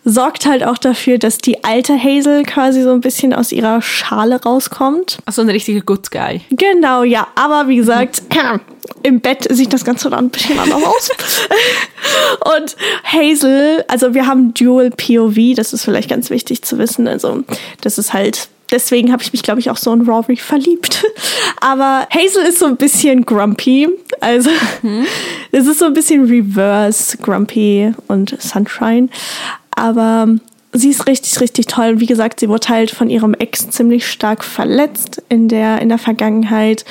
sorgt 0.06 0.46
halt 0.48 0.64
auch 0.64 0.78
dafür, 0.78 1.20
dass 1.20 1.38
die 1.38 1.64
alte 1.64 2.02
Hazel 2.02 2.44
quasi 2.44 2.82
so 2.82 2.92
ein 2.92 3.02
bisschen 3.02 3.34
aus 3.34 3.52
ihrer 3.52 3.82
Schale 3.82 4.42
rauskommt. 4.42 5.20
Also 5.26 5.42
ein 5.42 5.50
richtiger 5.50 5.82
Good 5.82 6.10
Guy. 6.10 6.42
Genau, 6.50 7.04
ja. 7.04 7.28
Aber 7.36 7.68
wie 7.68 7.76
gesagt, 7.76 8.24
mhm. 8.34 8.60
im 9.04 9.20
Bett 9.20 9.48
sieht 9.52 9.72
das 9.72 9.86
Ganze 9.86 10.10
dann 10.10 10.26
ein 10.26 10.30
bisschen 10.30 10.58
anders 10.58 10.84
aus. 10.84 11.12
und 12.56 12.76
Hazel, 13.04 13.86
also 13.88 14.16
wir 14.16 14.26
haben 14.26 14.54
Dual 14.56 14.90
POV, 14.90 15.56
das 15.56 15.74
ist 15.74 15.84
vielleicht 15.84 16.10
ganz 16.10 16.32
wichtig 16.32 16.64
zu 16.64 16.80
wissen. 16.80 17.08
Also 17.08 17.44
das 17.82 18.00
ist 18.00 18.14
halt 18.14 18.50
deswegen 18.72 19.12
habe 19.12 19.24
ich 19.24 19.32
mich, 19.32 19.44
glaube 19.44 19.60
ich, 19.60 19.70
auch 19.70 19.78
so 19.78 19.92
in 19.94 20.02
Rory 20.02 20.36
verliebt. 20.36 21.06
Aber 21.62 22.08
Hazel 22.10 22.46
ist 22.46 22.60
so 22.60 22.66
ein 22.66 22.78
bisschen 22.78 23.26
grumpy. 23.26 23.88
Also 24.22 24.50
mhm. 24.82 25.06
es 25.52 25.68
ist 25.68 25.80
so 25.80 25.86
ein 25.86 25.94
bisschen 25.94 26.26
reverse 26.26 27.18
grumpy 27.18 27.94
und 28.08 28.42
Sunshine. 28.42 29.10
Aber 29.72 30.28
sie 30.74 30.90
ist 30.90 31.08
richtig, 31.08 31.40
richtig 31.42 31.68
toll. 31.68 32.00
Wie 32.00 32.06
gesagt, 32.06 32.40
sie 32.40 32.50
wurde 32.50 32.70
halt 32.70 32.92
von 32.92 33.10
ihrem 33.10 33.34
Ex 33.34 33.70
ziemlich 33.70 34.08
stark 34.08 34.44
verletzt 34.44 35.22
in 35.30 35.48
der, 35.48 35.82
in 35.82 35.90
der 35.90 35.98
Vergangenheit 35.98 36.86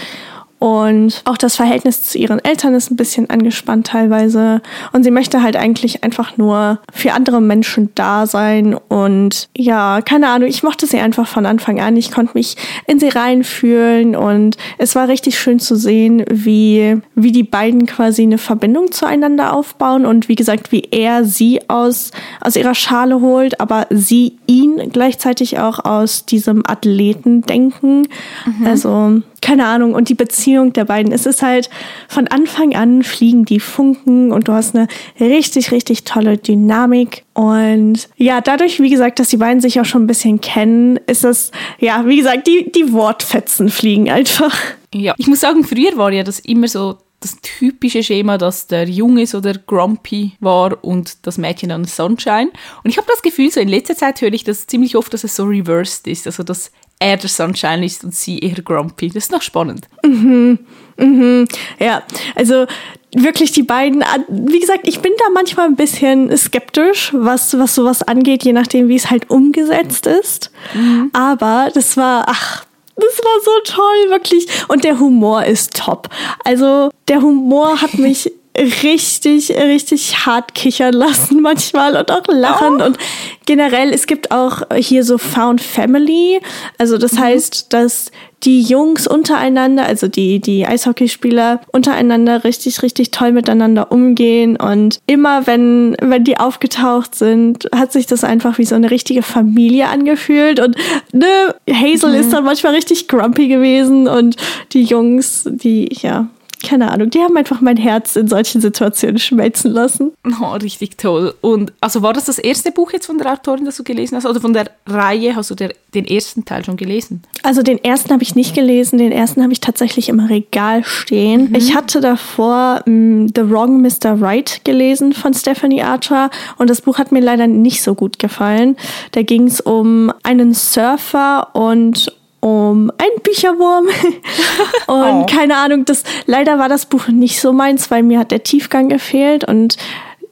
und 0.58 1.22
auch 1.24 1.36
das 1.36 1.56
Verhältnis 1.56 2.02
zu 2.02 2.18
ihren 2.18 2.44
Eltern 2.44 2.74
ist 2.74 2.90
ein 2.90 2.96
bisschen 2.96 3.30
angespannt 3.30 3.86
teilweise. 3.86 4.60
Und 4.92 5.04
sie 5.04 5.12
möchte 5.12 5.42
halt 5.42 5.56
eigentlich 5.56 6.02
einfach 6.02 6.36
nur 6.36 6.80
für 6.92 7.12
andere 7.12 7.40
Menschen 7.40 7.90
da 7.94 8.26
sein. 8.26 8.74
Und 8.88 9.48
ja, 9.56 10.00
keine 10.00 10.28
Ahnung, 10.28 10.48
ich 10.48 10.64
mochte 10.64 10.86
sie 10.86 10.98
einfach 10.98 11.28
von 11.28 11.46
Anfang 11.46 11.80
an. 11.80 11.96
Ich 11.96 12.10
konnte 12.10 12.32
mich 12.34 12.56
in 12.86 12.98
sie 12.98 13.08
reinfühlen. 13.08 14.16
Und 14.16 14.56
es 14.78 14.96
war 14.96 15.06
richtig 15.06 15.38
schön 15.38 15.60
zu 15.60 15.76
sehen, 15.76 16.24
wie, 16.28 17.00
wie 17.14 17.32
die 17.32 17.44
beiden 17.44 17.86
quasi 17.86 18.22
eine 18.22 18.38
Verbindung 18.38 18.90
zueinander 18.90 19.52
aufbauen. 19.54 20.06
Und 20.06 20.28
wie 20.28 20.34
gesagt, 20.34 20.72
wie 20.72 20.88
er 20.90 21.24
sie 21.24 21.60
aus, 21.68 22.10
aus 22.40 22.56
ihrer 22.56 22.74
Schale 22.74 23.20
holt, 23.20 23.60
aber 23.60 23.86
sie 23.90 24.38
ihn 24.46 24.90
gleichzeitig 24.92 25.60
auch 25.60 25.84
aus 25.84 26.26
diesem 26.26 26.64
Athleten 26.66 27.42
denken. 27.42 28.08
Mhm. 28.44 28.66
Also 28.66 29.22
keine 29.40 29.66
Ahnung, 29.66 29.94
und 29.94 30.08
die 30.08 30.14
Beziehung 30.14 30.72
der 30.72 30.84
beiden. 30.84 31.12
Es 31.12 31.26
ist 31.26 31.42
halt 31.42 31.70
von 32.08 32.28
Anfang 32.28 32.74
an 32.74 33.02
fliegen 33.02 33.44
die 33.44 33.60
Funken 33.60 34.32
und 34.32 34.48
du 34.48 34.52
hast 34.52 34.74
eine 34.74 34.88
richtig, 35.20 35.70
richtig 35.72 36.04
tolle 36.04 36.38
Dynamik. 36.38 37.24
Und 37.34 38.08
ja, 38.16 38.40
dadurch, 38.40 38.80
wie 38.80 38.90
gesagt, 38.90 39.18
dass 39.18 39.28
die 39.28 39.36
beiden 39.36 39.60
sich 39.60 39.80
auch 39.80 39.84
schon 39.84 40.04
ein 40.04 40.08
bisschen 40.08 40.40
kennen, 40.40 40.98
ist 41.06 41.24
das, 41.24 41.50
ja, 41.78 42.04
wie 42.06 42.16
gesagt, 42.16 42.46
die, 42.46 42.70
die 42.72 42.92
Wortfetzen 42.92 43.68
fliegen 43.68 44.10
einfach. 44.10 44.56
Ja, 44.94 45.14
ich 45.18 45.26
muss 45.26 45.40
sagen, 45.40 45.64
früher 45.64 45.96
war 45.96 46.12
ja 46.12 46.24
das 46.24 46.38
immer 46.40 46.68
so 46.68 46.98
das 47.20 47.36
typische 47.42 48.02
Schema, 48.02 48.38
dass 48.38 48.68
der 48.68 48.88
Junge 48.88 49.26
so 49.26 49.40
der 49.40 49.58
Grumpy 49.58 50.32
war 50.40 50.82
und 50.84 51.26
das 51.26 51.36
Mädchen 51.36 51.70
dann 51.70 51.84
Sunshine. 51.84 52.50
Und 52.84 52.90
ich 52.90 52.96
habe 52.96 53.08
das 53.08 53.22
Gefühl, 53.22 53.50
so 53.50 53.60
in 53.60 53.68
letzter 53.68 53.96
Zeit 53.96 54.20
höre 54.20 54.32
ich 54.32 54.44
das 54.44 54.66
ziemlich 54.66 54.96
oft, 54.96 55.12
dass 55.12 55.24
es 55.24 55.34
so 55.34 55.44
reversed 55.44 56.06
ist. 56.06 56.26
Also, 56.26 56.44
dass 56.44 56.70
er 56.98 57.16
der 57.16 57.28
Sunshine 57.28 57.84
ist 57.84 58.04
und 58.04 58.14
sie 58.14 58.38
eher 58.38 58.62
Grumpy. 58.62 59.08
Das 59.08 59.24
ist 59.24 59.32
noch 59.32 59.42
spannend. 59.42 59.86
Mhm, 60.04 60.58
mhm, 60.96 61.48
ja, 61.78 62.02
also 62.34 62.66
wirklich 63.14 63.52
die 63.52 63.62
beiden, 63.62 64.04
wie 64.28 64.60
gesagt, 64.60 64.86
ich 64.86 65.00
bin 65.00 65.12
da 65.18 65.30
manchmal 65.32 65.66
ein 65.66 65.76
bisschen 65.76 66.36
skeptisch, 66.36 67.10
was, 67.14 67.58
was 67.58 67.74
sowas 67.74 68.02
angeht, 68.02 68.44
je 68.44 68.52
nachdem, 68.52 68.88
wie 68.88 68.96
es 68.96 69.10
halt 69.10 69.30
umgesetzt 69.30 70.06
ist. 70.06 70.50
Mhm. 70.74 71.10
Aber 71.12 71.70
das 71.72 71.96
war, 71.96 72.24
ach, 72.28 72.64
das 72.96 73.18
war 73.24 73.42
so 73.44 73.74
toll, 73.76 74.10
wirklich. 74.10 74.46
Und 74.68 74.84
der 74.84 74.98
Humor 74.98 75.44
ist 75.44 75.74
top. 75.76 76.08
Also 76.44 76.90
der 77.06 77.22
Humor 77.22 77.80
hat 77.80 77.94
mich 77.94 78.32
richtig, 78.82 79.50
richtig 79.50 80.26
hart 80.26 80.54
kichern 80.54 80.92
lassen 80.92 81.40
manchmal 81.42 81.96
und 81.96 82.10
auch 82.10 82.22
lachen. 82.28 82.80
Oh. 82.80 82.84
Und 82.84 82.98
generell, 83.46 83.92
es 83.92 84.06
gibt 84.06 84.30
auch 84.30 84.62
hier 84.76 85.04
so 85.04 85.18
Found 85.18 85.60
Family. 85.60 86.40
Also 86.78 86.98
das 86.98 87.14
mhm. 87.14 87.20
heißt, 87.20 87.72
dass 87.72 88.10
die 88.44 88.62
Jungs 88.62 89.08
untereinander, 89.08 89.84
also 89.84 90.06
die, 90.06 90.38
die 90.38 90.64
Eishockeyspieler 90.64 91.60
untereinander 91.72 92.44
richtig, 92.44 92.82
richtig 92.82 93.10
toll 93.10 93.32
miteinander 93.32 93.90
umgehen. 93.90 94.56
Und 94.56 95.00
immer 95.06 95.46
wenn, 95.46 95.96
wenn 96.00 96.24
die 96.24 96.38
aufgetaucht 96.38 97.14
sind, 97.14 97.68
hat 97.74 97.92
sich 97.92 98.06
das 98.06 98.22
einfach 98.22 98.58
wie 98.58 98.64
so 98.64 98.76
eine 98.76 98.90
richtige 98.90 99.22
Familie 99.22 99.88
angefühlt. 99.88 100.60
Und 100.60 100.76
ne, 101.12 101.54
Hazel 101.68 102.10
mhm. 102.10 102.20
ist 102.20 102.32
dann 102.32 102.44
manchmal 102.44 102.74
richtig 102.74 103.08
grumpy 103.08 103.48
gewesen 103.48 104.06
und 104.06 104.36
die 104.72 104.84
Jungs, 104.84 105.44
die, 105.50 105.88
ja, 106.00 106.28
keine 106.62 106.90
Ahnung, 106.90 107.10
die 107.10 107.20
haben 107.20 107.36
einfach 107.36 107.60
mein 107.60 107.76
Herz 107.76 108.16
in 108.16 108.28
solchen 108.28 108.60
Situationen 108.60 109.18
schmelzen 109.18 109.70
lassen. 109.70 110.12
Oh, 110.40 110.52
richtig 110.54 110.98
toll. 110.98 111.34
Und 111.40 111.72
also 111.80 112.02
war 112.02 112.12
das 112.12 112.24
das 112.24 112.38
erste 112.38 112.72
Buch 112.72 112.92
jetzt 112.92 113.06
von 113.06 113.18
der 113.18 113.32
Autorin, 113.32 113.64
das 113.64 113.76
du 113.76 113.84
gelesen 113.84 114.16
hast? 114.16 114.26
Oder 114.26 114.40
von 114.40 114.52
der 114.52 114.70
Reihe 114.86 115.36
hast 115.36 115.50
du 115.50 115.54
der, 115.54 115.72
den 115.94 116.06
ersten 116.06 116.44
Teil 116.44 116.64
schon 116.64 116.76
gelesen? 116.76 117.22
Also 117.42 117.62
den 117.62 117.82
ersten 117.82 118.12
habe 118.12 118.22
ich 118.22 118.34
nicht 118.34 118.54
gelesen, 118.54 118.98
den 118.98 119.12
ersten 119.12 119.42
habe 119.42 119.52
ich 119.52 119.60
tatsächlich 119.60 120.08
im 120.08 120.20
Regal 120.20 120.84
stehen. 120.84 121.50
Mhm. 121.50 121.54
Ich 121.54 121.74
hatte 121.74 122.00
davor 122.00 122.82
um, 122.86 123.24
mm, 123.24 123.32
The 123.34 123.50
Wrong 123.50 123.80
Mr. 123.80 124.20
Right 124.20 124.60
gelesen 124.64 125.12
von 125.12 125.34
Stephanie 125.34 125.82
Archer 125.82 126.30
und 126.56 126.70
das 126.70 126.80
Buch 126.80 126.98
hat 126.98 127.12
mir 127.12 127.20
leider 127.20 127.46
nicht 127.46 127.82
so 127.82 127.94
gut 127.94 128.18
gefallen. 128.18 128.76
Da 129.12 129.22
ging 129.22 129.46
es 129.46 129.60
um 129.60 130.12
einen 130.22 130.54
Surfer 130.54 131.54
und 131.54 132.12
um 132.40 132.90
einen 132.98 133.22
Bücherwurm. 133.22 133.86
und 134.86 135.22
oh. 135.22 135.26
keine 135.26 135.56
Ahnung, 135.56 135.84
das 135.84 136.04
leider 136.26 136.58
war 136.58 136.68
das 136.68 136.86
Buch 136.86 137.08
nicht 137.08 137.40
so 137.40 137.52
meins, 137.52 137.90
weil 137.90 138.02
mir 138.02 138.18
hat 138.18 138.30
der 138.30 138.42
Tiefgang 138.42 138.88
gefehlt 138.88 139.44
und 139.44 139.76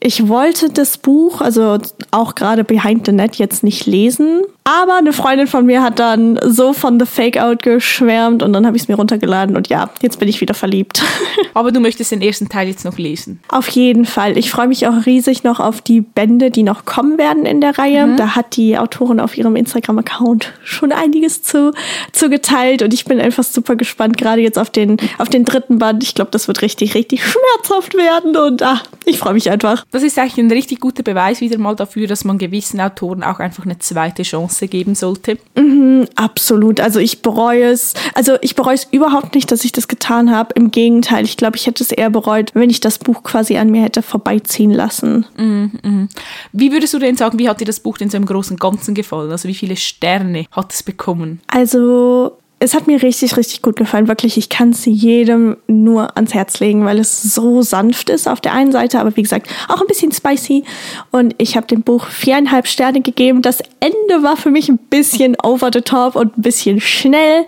ich 0.01 0.29
wollte 0.29 0.71
das 0.71 0.99
Buch, 0.99 1.41
also 1.41 1.79
auch 2.11 2.35
gerade 2.35 2.65
Behind 2.65 3.07
the 3.07 3.13
Net, 3.13 3.37
jetzt 3.37 3.65
nicht 3.65 3.87
lesen. 3.87 4.43
Aber 4.69 4.97
eine 4.97 5.13
Freundin 5.13 5.47
von 5.47 5.65
mir 5.65 5.81
hat 5.81 6.01
dann 6.01 6.41
so 6.43 6.73
von 6.73 6.99
The 6.99 7.07
Fake 7.07 7.39
Out 7.39 7.63
geschwärmt 7.63 8.43
und 8.43 8.53
dann 8.53 8.67
habe 8.67 8.77
ich 8.77 8.83
es 8.83 8.89
mir 8.89 8.97
runtergeladen 8.97 9.55
und 9.55 9.69
ja, 9.69 9.91
jetzt 10.03 10.19
bin 10.19 10.29
ich 10.29 10.41
wieder 10.41 10.55
verliebt. 10.55 11.05
Aber 11.55 11.71
du 11.71 11.79
möchtest 11.79 12.11
den 12.11 12.21
ersten 12.21 12.49
Teil 12.49 12.67
jetzt 12.67 12.85
noch 12.85 12.99
lesen. 12.99 13.39
Auf 13.47 13.69
jeden 13.69 14.07
Fall. 14.07 14.37
Ich 14.37 14.51
freue 14.51 14.67
mich 14.67 14.89
auch 14.89 15.07
riesig 15.07 15.45
noch 15.45 15.61
auf 15.61 15.83
die 15.83 16.01
Bände, 16.01 16.51
die 16.51 16.65
noch 16.65 16.85
kommen 16.85 17.17
werden 17.17 17.47
in 17.47 17.61
der 17.61 17.79
Reihe. 17.79 18.09
Mhm. 18.09 18.17
Da 18.17 18.35
hat 18.35 18.57
die 18.57 18.77
Autorin 18.77 19.21
auf 19.21 19.39
ihrem 19.39 19.55
Instagram-Account 19.55 20.53
schon 20.65 20.91
einiges 20.91 21.45
zu, 21.45 21.73
zu 22.11 22.29
geteilt 22.29 22.83
und 22.83 22.93
ich 22.93 23.05
bin 23.05 23.21
einfach 23.21 23.45
super 23.45 23.77
gespannt, 23.77 24.19
gerade 24.19 24.43
jetzt 24.43 24.59
auf 24.59 24.71
den, 24.71 24.97
auf 25.19 25.29
den 25.29 25.45
dritten 25.45 25.79
Band. 25.79 26.03
Ich 26.03 26.17
glaube, 26.17 26.33
das 26.33 26.49
wird 26.49 26.63
richtig, 26.63 26.97
richtig 26.97 27.23
schmerzhaft 27.25 27.95
werden 27.95 28.37
und 28.37 28.65
ah, 28.65 28.83
ich 29.05 29.19
freue 29.19 29.35
mich 29.35 29.49
einfach. 29.49 29.85
Das 29.93 30.03
ist 30.03 30.19
eigentlich 30.19 30.39
ein 30.39 30.51
richtig 30.51 30.81
guter 30.81 31.05
Beweis 31.05 31.41
wieder 31.41 31.57
mal 31.57 31.77
dafür, 31.77 32.09
dass 32.09 32.25
man 32.25 32.37
gewissen 32.37 32.81
Autoren 32.81 33.23
auch 33.23 33.39
einfach 33.39 33.65
eine 33.65 33.79
zweite 33.79 34.25
Chance 34.25 34.56
geben 34.65 34.95
sollte. 34.95 35.39
Mhm, 35.57 36.07
absolut. 36.15 36.81
Also 36.81 36.99
ich 36.99 37.23
bereue 37.23 37.65
es. 37.65 37.95
Also 38.15 38.37
ich 38.41 38.57
bereue 38.57 38.75
es 38.75 38.89
überhaupt 38.91 39.35
nicht, 39.35 39.53
dass 39.53 39.65
ich 39.65 39.73
das 39.73 39.89
getan 39.89 40.31
habe. 40.31 40.55
Im 40.55 40.71
Gegenteil, 40.71 41.25
ich 41.25 41.37
glaube, 41.37 41.57
ich 41.57 41.67
hätte 41.67 41.85
es 41.85 41.93
eher 41.93 42.11
bereut, 42.11 42.55
wenn 42.55 42.71
ich 42.71 42.81
das 42.81 42.99
Buch 42.99 43.23
quasi 43.23 43.57
an 43.59 43.71
mir 43.71 43.83
hätte 43.83 44.03
vorbeiziehen 44.03 44.71
lassen. 44.71 45.27
Mhm, 45.37 45.73
mhm. 45.83 46.09
Wie 46.53 46.73
würdest 46.73 46.95
du 46.95 46.99
denn 46.99 47.17
sagen, 47.17 47.39
wie 47.39 47.49
hat 47.49 47.61
dir 47.61 47.67
das 47.67 47.81
Buch 47.81 47.99
denn 47.99 48.11
so 48.11 48.17
im 48.17 48.27
Großen 48.27 48.55
und 48.55 48.61
Ganzen 48.61 48.95
gefallen? 48.95 49.31
Also 49.31 49.49
wie 49.49 49.55
viele 49.55 49.77
Sterne 49.77 50.47
hat 50.51 50.73
es 50.73 50.83
bekommen? 50.83 51.41
Also 51.49 52.39
es 52.59 52.73
hat 52.73 52.87
mir 52.87 53.03
richtig, 53.03 53.37
richtig 53.37 53.61
gut 53.61 53.77
gefallen. 53.77 54.09
Wirklich, 54.09 54.39
ich 54.39 54.49
kann 54.49 54.71
es 54.71 54.87
jedem 54.87 55.59
nur 55.67 56.17
ans 56.17 56.33
Herz 56.33 56.59
legen, 56.59 56.87
weil 56.87 56.99
es 56.99 57.23
so 57.23 57.61
sanft 57.61 58.09
ist 58.09 58.27
auf 58.27 58.41
der 58.41 58.55
einen 58.55 58.73
Seite, 58.73 58.99
aber 58.99 59.15
wie 59.15 59.23
gesagt, 59.23 59.51
auch 59.69 59.83
ein 59.83 59.87
bisschen 59.87 60.11
spicy. 60.11 60.65
Und 61.11 61.35
ich 61.37 61.59
habe 61.59 61.67
dem 61.67 61.83
Buch 61.83 62.07
viereinhalb 62.07 62.67
Sterne 62.67 63.03
gegeben. 63.03 63.43
Das 63.43 63.61
Ende 63.81 64.23
war 64.23 64.39
für 64.39 64.51
mich 64.51 64.71
ein 64.71 64.79
bisschen 64.79 65.37
over 65.43 65.69
the 65.71 65.83
top 65.83 66.17
und 66.17 66.39
ein 66.39 66.43
bisschen 66.43 66.81
schnell, 66.81 67.45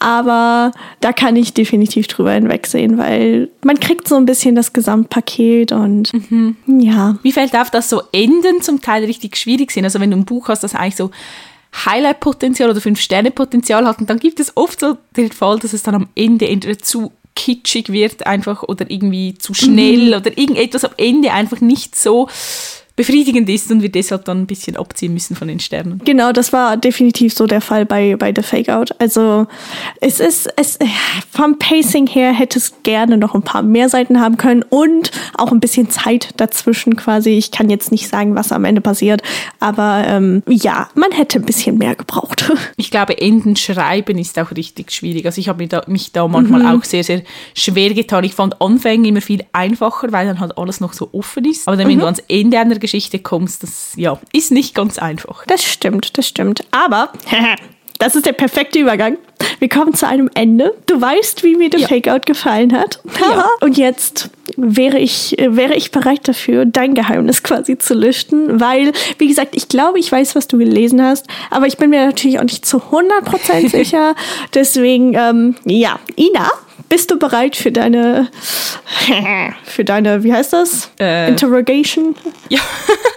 aber 0.00 0.72
da 1.00 1.12
kann 1.12 1.36
ich 1.36 1.54
definitiv 1.54 2.08
drüber 2.08 2.32
hinwegsehen, 2.32 2.98
weil 2.98 3.50
man 3.62 3.78
kriegt 3.78 4.08
so 4.08 4.16
ein 4.16 4.26
bisschen 4.26 4.56
das 4.56 4.72
Gesamtpaket 4.72 5.70
und 5.70 6.12
mhm. 6.12 6.56
ja. 6.66 7.16
Wie 7.22 7.30
fällt 7.30 7.54
auf, 7.54 7.70
dass 7.70 7.88
so 7.88 8.02
Enden 8.10 8.60
zum 8.60 8.82
Teil 8.82 9.04
richtig 9.04 9.36
schwierig 9.36 9.70
sind? 9.70 9.84
Also 9.84 10.00
wenn 10.00 10.10
du 10.10 10.16
ein 10.16 10.24
Buch 10.24 10.48
hast, 10.48 10.64
das 10.64 10.74
eigentlich 10.74 10.96
so 10.96 11.12
Highlight-Potenzial 11.74 12.70
oder 12.70 12.80
Fünf-Sterne-Potenzial 12.80 13.86
hat. 13.86 13.98
Und 14.00 14.10
dann 14.10 14.18
gibt 14.18 14.40
es 14.40 14.56
oft 14.56 14.80
so 14.80 14.98
den 15.16 15.32
Fall, 15.32 15.58
dass 15.58 15.72
es 15.72 15.82
dann 15.82 15.94
am 15.94 16.08
Ende 16.14 16.48
entweder 16.48 16.78
zu 16.78 17.12
kitschig 17.34 17.92
wird 17.92 18.26
einfach 18.26 18.64
oder 18.64 18.90
irgendwie 18.90 19.34
zu 19.34 19.54
schnell 19.54 20.08
mhm. 20.08 20.14
oder 20.14 20.36
irgendetwas 20.36 20.84
am 20.84 20.90
Ende 20.96 21.32
einfach 21.32 21.60
nicht 21.60 21.94
so 21.94 22.28
befriedigend 22.98 23.48
ist 23.48 23.70
und 23.70 23.80
wir 23.80 23.92
deshalb 23.92 24.24
dann 24.24 24.40
ein 24.40 24.46
bisschen 24.46 24.76
abziehen 24.76 25.14
müssen 25.14 25.36
von 25.36 25.46
den 25.46 25.60
Sternen. 25.60 26.02
Genau, 26.04 26.32
das 26.32 26.52
war 26.52 26.76
definitiv 26.76 27.32
so 27.32 27.46
der 27.46 27.60
Fall 27.60 27.86
bei, 27.86 28.16
bei 28.16 28.34
The 28.34 28.42
Fake 28.42 28.68
Out. 28.68 28.90
Also 28.98 29.46
es 30.00 30.18
ist, 30.18 30.48
es, 30.56 30.80
vom 31.30 31.60
Pacing 31.60 32.08
her 32.08 32.32
hätte 32.32 32.58
es 32.58 32.82
gerne 32.82 33.16
noch 33.16 33.36
ein 33.36 33.42
paar 33.42 33.62
mehr 33.62 33.88
Seiten 33.88 34.20
haben 34.20 34.36
können 34.36 34.64
und 34.68 35.12
auch 35.36 35.52
ein 35.52 35.60
bisschen 35.60 35.88
Zeit 35.90 36.30
dazwischen 36.38 36.96
quasi. 36.96 37.30
Ich 37.30 37.52
kann 37.52 37.70
jetzt 37.70 37.92
nicht 37.92 38.08
sagen, 38.08 38.34
was 38.34 38.50
am 38.50 38.64
Ende 38.64 38.80
passiert, 38.80 39.22
aber 39.60 40.02
ähm, 40.04 40.42
ja, 40.48 40.88
man 40.96 41.12
hätte 41.12 41.38
ein 41.38 41.44
bisschen 41.44 41.78
mehr 41.78 41.94
gebraucht. 41.94 42.52
Ich 42.80 42.92
glaube, 42.92 43.20
Enden 43.20 43.56
schreiben 43.56 44.18
ist 44.18 44.38
auch 44.38 44.50
richtig 44.52 44.92
schwierig. 44.92 45.26
Also 45.26 45.40
ich 45.40 45.48
habe 45.48 45.58
mich 45.58 45.68
da, 45.68 45.82
mich 45.88 46.12
da 46.12 46.26
manchmal 46.26 46.62
mhm. 46.62 46.68
auch 46.68 46.84
sehr, 46.84 47.02
sehr 47.04 47.22
schwer 47.54 47.92
getan. 47.92 48.24
Ich 48.24 48.34
fand 48.34 48.60
Anfänge 48.60 49.08
immer 49.08 49.20
viel 49.20 49.44
einfacher, 49.52 50.12
weil 50.12 50.26
dann 50.26 50.40
halt 50.40 50.56
alles 50.56 50.80
noch 50.80 50.92
so 50.92 51.08
offen 51.12 51.44
ist. 51.44 51.66
Aber 51.66 51.76
dann, 51.76 51.88
wenn 51.88 51.96
mhm. 51.96 52.00
du 52.00 52.06
ans 52.06 52.22
Ende 52.28 52.58
einer 52.58 52.78
Geschichte 52.88 53.18
kommst, 53.18 53.62
das 53.62 53.92
ja, 53.96 54.18
ist 54.32 54.50
nicht 54.50 54.74
ganz 54.74 54.98
einfach. 54.98 55.44
Das 55.46 55.62
stimmt, 55.62 56.16
das 56.16 56.26
stimmt. 56.26 56.64
Aber 56.70 57.12
das 57.98 58.16
ist 58.16 58.24
der 58.24 58.32
perfekte 58.32 58.78
Übergang. 58.78 59.18
Wir 59.58 59.68
kommen 59.68 59.92
zu 59.92 60.08
einem 60.08 60.30
Ende. 60.32 60.74
Du 60.86 60.98
weißt, 60.98 61.42
wie 61.42 61.54
mir 61.54 61.68
der 61.68 61.80
ja. 61.80 61.88
Fakeout 61.88 62.22
gefallen 62.24 62.72
hat. 62.72 63.00
Ja. 63.20 63.46
Und 63.60 63.76
jetzt 63.76 64.30
wäre 64.56 64.98
ich, 64.98 65.36
wäre 65.38 65.74
ich 65.74 65.90
bereit 65.90 66.26
dafür, 66.26 66.64
dein 66.64 66.94
Geheimnis 66.94 67.42
quasi 67.42 67.76
zu 67.76 67.92
lüften, 67.92 68.58
weil, 68.58 68.92
wie 69.18 69.28
gesagt, 69.28 69.54
ich 69.54 69.68
glaube, 69.68 69.98
ich 69.98 70.10
weiß, 70.10 70.34
was 70.34 70.48
du 70.48 70.56
gelesen 70.56 71.02
hast, 71.02 71.26
aber 71.50 71.66
ich 71.66 71.76
bin 71.76 71.90
mir 71.90 72.06
natürlich 72.06 72.38
auch 72.38 72.44
nicht 72.44 72.64
zu 72.64 72.78
100% 72.78 73.68
sicher. 73.70 74.14
Deswegen, 74.54 75.12
ähm, 75.14 75.56
ja, 75.66 75.98
Ina, 76.16 76.50
bist 76.88 77.10
du 77.10 77.18
bereit 77.18 77.54
für 77.54 77.70
deine, 77.70 78.28
für 79.64 79.84
deine, 79.84 80.24
wie 80.24 80.32
heißt 80.32 80.52
das? 80.52 80.90
Äh, 80.98 81.28
Interrogation? 81.28 82.14
Ja, 82.48 82.60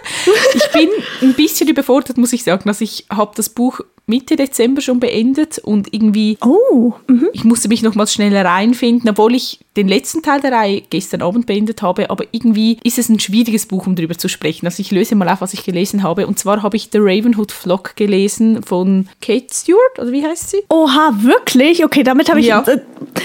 ich 0.54 0.72
bin 0.72 0.88
ein 1.22 1.34
bisschen 1.34 1.68
überfordert, 1.68 2.16
muss 2.18 2.32
ich 2.32 2.44
sagen. 2.44 2.68
Also 2.68 2.84
ich 2.84 3.06
habe 3.10 3.32
das 3.36 3.48
Buch 3.48 3.80
Mitte 4.06 4.34
Dezember 4.34 4.80
schon 4.80 4.98
beendet 4.98 5.58
und 5.58 5.94
irgendwie, 5.94 6.36
oh, 6.44 6.92
mhm. 7.06 7.28
ich 7.32 7.44
musste 7.44 7.68
mich 7.68 7.82
nochmals 7.82 8.12
schneller 8.12 8.44
reinfinden, 8.44 9.08
obwohl 9.08 9.34
ich 9.34 9.60
den 9.76 9.86
letzten 9.88 10.22
Teil 10.22 10.40
der 10.40 10.52
Reihe 10.52 10.82
gestern 10.90 11.22
Abend 11.22 11.46
beendet 11.46 11.82
habe, 11.82 12.10
aber 12.10 12.24
irgendwie 12.32 12.78
ist 12.82 12.98
es 12.98 13.08
ein 13.08 13.20
schwieriges 13.20 13.66
Buch, 13.66 13.86
um 13.86 13.94
darüber 13.94 14.18
zu 14.18 14.28
sprechen. 14.28 14.66
Also 14.66 14.80
ich 14.80 14.90
löse 14.90 15.14
mal 15.14 15.28
auf, 15.28 15.40
was 15.40 15.54
ich 15.54 15.64
gelesen 15.64 16.02
habe. 16.02 16.26
Und 16.26 16.38
zwar 16.38 16.62
habe 16.62 16.76
ich 16.76 16.88
The 16.92 16.98
Ravenhood 16.98 17.52
Flock 17.52 17.94
gelesen 17.94 18.62
von 18.62 19.08
Kate 19.22 19.46
Stewart, 19.50 19.98
oder 19.98 20.10
wie 20.10 20.26
heißt 20.26 20.50
sie? 20.50 20.58
Oha, 20.68 21.16
wirklich? 21.22 21.84
Okay, 21.84 22.02
damit 22.02 22.28
habe 22.28 22.40
ich, 22.40 22.46
ja. 22.46 22.62
Äh, 22.66 22.80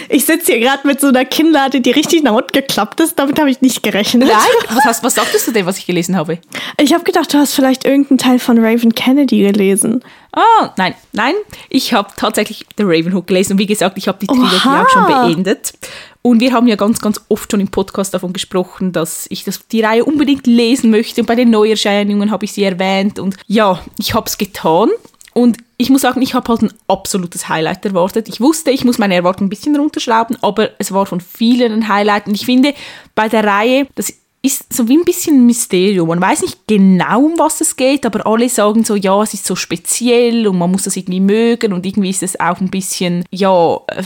ich 0.09 0.25
sitze 0.25 0.53
hier 0.53 0.61
gerade 0.61 0.87
mit 0.87 1.01
so 1.01 1.07
einer 1.07 1.25
Kinnlade, 1.25 1.81
die 1.81 1.91
richtig 1.91 2.23
nach 2.23 2.33
unten 2.33 2.53
geklappt 2.53 2.99
ist, 2.99 3.17
damit 3.17 3.39
habe 3.39 3.49
ich 3.49 3.61
nicht 3.61 3.81
gerechnet. 3.81 4.29
Nein, 4.29 4.37
was, 4.75 4.85
hast, 4.85 5.03
was 5.03 5.15
sagtest 5.15 5.47
du 5.47 5.51
denn, 5.51 5.65
was 5.65 5.79
ich 5.79 5.87
gelesen 5.87 5.96
gelesen 5.97 6.15
habe. 6.15 6.39
Ich 6.79 6.93
habe 6.93 7.03
gedacht, 7.03 7.33
du 7.33 7.37
hast 7.37 7.53
vielleicht 7.53 7.85
irgendeinen 7.85 8.19
Teil 8.19 8.39
von 8.39 8.63
Raven 8.63 8.93
Kennedy 8.93 9.39
gelesen. 9.39 10.03
Ah, 10.31 10.73
nein, 10.77 10.93
nein. 11.13 11.33
Ich 11.69 11.93
habe 11.93 12.09
tatsächlich 12.15 12.65
The 12.77 12.83
Ravenhood 12.83 13.25
gelesen 13.25 13.53
und 13.53 13.59
wie 13.59 13.65
gesagt, 13.65 13.97
ich 13.97 14.07
habe 14.07 14.19
die 14.19 14.27
Trilogie 14.27 14.55
Oha. 14.55 14.83
auch 14.83 14.89
schon 14.89 15.05
beendet. 15.07 15.73
Und 16.21 16.39
wir 16.39 16.51
haben 16.53 16.67
ja 16.67 16.75
ganz, 16.75 16.99
ganz 16.99 17.21
oft 17.29 17.49
schon 17.49 17.61
im 17.61 17.69
Podcast 17.69 18.13
davon 18.13 18.33
gesprochen, 18.33 18.91
dass 18.91 19.27
ich 19.29 19.43
das, 19.43 19.67
die 19.67 19.81
Reihe 19.81 20.05
unbedingt 20.05 20.45
lesen 20.45 20.91
möchte. 20.91 21.21
Und 21.21 21.27
bei 21.27 21.35
den 21.35 21.49
Neuerscheinungen 21.49 22.31
habe 22.31 22.45
ich 22.45 22.51
sie 22.51 22.63
erwähnt. 22.63 23.17
Und 23.17 23.37
ja, 23.47 23.81
ich 23.97 24.13
habe 24.13 24.27
es 24.27 24.37
getan. 24.37 24.89
Und 25.33 25.57
ich 25.77 25.89
muss 25.89 26.01
sagen, 26.01 26.21
ich 26.21 26.33
habe 26.33 26.49
halt 26.49 26.63
ein 26.63 26.73
absolutes 26.87 27.47
Highlight 27.47 27.85
erwartet. 27.85 28.27
Ich 28.27 28.41
wusste, 28.41 28.71
ich 28.71 28.83
muss 28.83 28.97
meine 28.97 29.15
Erwartungen 29.15 29.47
ein 29.47 29.49
bisschen 29.49 29.75
runterschrauben, 29.75 30.37
aber 30.41 30.71
es 30.79 30.91
war 30.91 31.05
von 31.05 31.21
vielen 31.21 31.71
ein 31.71 31.87
Highlight. 31.87 32.27
Und 32.27 32.35
ich 32.35 32.45
finde, 32.45 32.73
bei 33.15 33.29
der 33.29 33.43
Reihe, 33.43 33.87
das 33.95 34.11
ist 34.41 34.71
so 34.71 34.87
wie 34.87 34.97
ein 34.97 35.05
bisschen 35.05 35.37
ein 35.37 35.45
Mysterium. 35.45 36.07
Man 36.07 36.21
weiß 36.21 36.41
nicht 36.41 36.67
genau, 36.67 37.21
um 37.21 37.39
was 37.39 37.59
es 37.61 37.75
geht, 37.75 38.05
aber 38.05 38.25
alle 38.25 38.49
sagen 38.49 38.83
so, 38.83 38.95
ja, 38.95 39.21
es 39.21 39.33
ist 39.33 39.45
so 39.45 39.55
speziell 39.55 40.47
und 40.47 40.57
man 40.57 40.71
muss 40.71 40.83
das 40.83 40.95
irgendwie 40.95 41.19
mögen 41.19 41.73
und 41.73 41.85
irgendwie 41.85 42.09
ist 42.09 42.23
es 42.23 42.39
auch 42.39 42.59
ein 42.61 42.69
bisschen, 42.69 43.25
ja, 43.31 43.79
äh, 43.87 44.03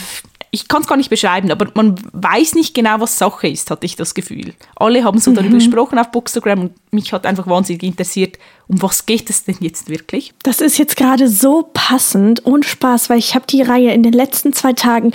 ich 0.53 0.67
kann 0.67 0.81
es 0.81 0.87
gar 0.87 0.97
nicht 0.97 1.09
beschreiben, 1.09 1.49
aber 1.49 1.67
man 1.75 1.95
weiß 2.11 2.55
nicht 2.55 2.73
genau, 2.73 2.99
was 2.99 3.17
Sache 3.17 3.47
ist, 3.47 3.71
hatte 3.71 3.85
ich 3.85 3.95
das 3.95 4.13
Gefühl. 4.13 4.53
Alle 4.75 5.03
haben 5.05 5.17
so 5.17 5.31
darüber 5.31 5.55
gesprochen 5.55 5.97
auf 5.97 6.11
Bookstagram 6.11 6.59
und 6.59 6.73
mich 6.91 7.13
hat 7.13 7.25
einfach 7.25 7.47
wahnsinnig 7.47 7.83
interessiert, 7.83 8.37
um 8.67 8.81
was 8.81 9.05
geht 9.05 9.29
es 9.29 9.45
denn 9.45 9.55
jetzt 9.61 9.89
wirklich? 9.89 10.33
Das 10.43 10.59
ist 10.59 10.77
jetzt 10.77 10.97
gerade 10.97 11.29
so 11.29 11.69
passend 11.73 12.45
und 12.45 12.65
Spaß, 12.65 13.09
weil 13.09 13.17
ich 13.17 13.33
habe 13.33 13.45
die 13.47 13.61
Reihe 13.61 13.93
in 13.93 14.03
den 14.03 14.11
letzten 14.11 14.51
zwei 14.51 14.73
Tagen 14.73 15.13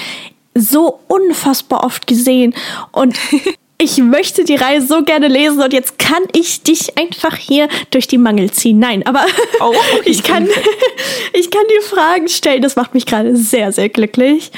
so 0.55 1.01
unfassbar 1.07 1.85
oft 1.85 2.07
gesehen 2.07 2.55
und 2.93 3.19
ich 3.79 3.99
möchte 3.99 4.45
die 4.45 4.57
Reihe 4.57 4.81
so 4.81 5.03
gerne 5.03 5.29
lesen 5.29 5.63
und 5.63 5.73
jetzt 5.73 5.99
kann 5.99 6.23
ich 6.33 6.63
dich 6.63 6.99
einfach 6.99 7.37
hier 7.37 7.69
durch 7.91 8.07
die 8.07 8.19
Mangel 8.19 8.51
ziehen. 8.51 8.79
Nein, 8.79 9.07
aber 9.07 9.25
Oh, 9.61 9.69
okay, 9.69 10.01
ich, 10.05 10.23
kann, 10.23 10.49
ich 11.33 11.51
kann 11.51 11.63
dir 11.69 11.83
Fragen 11.83 12.29
stellen. 12.29 12.63
Das 12.63 12.77
macht 12.77 12.95
mich 12.95 13.07
gerade 13.07 13.37
sehr, 13.37 13.73
sehr 13.73 13.89
glücklich. 13.89 14.51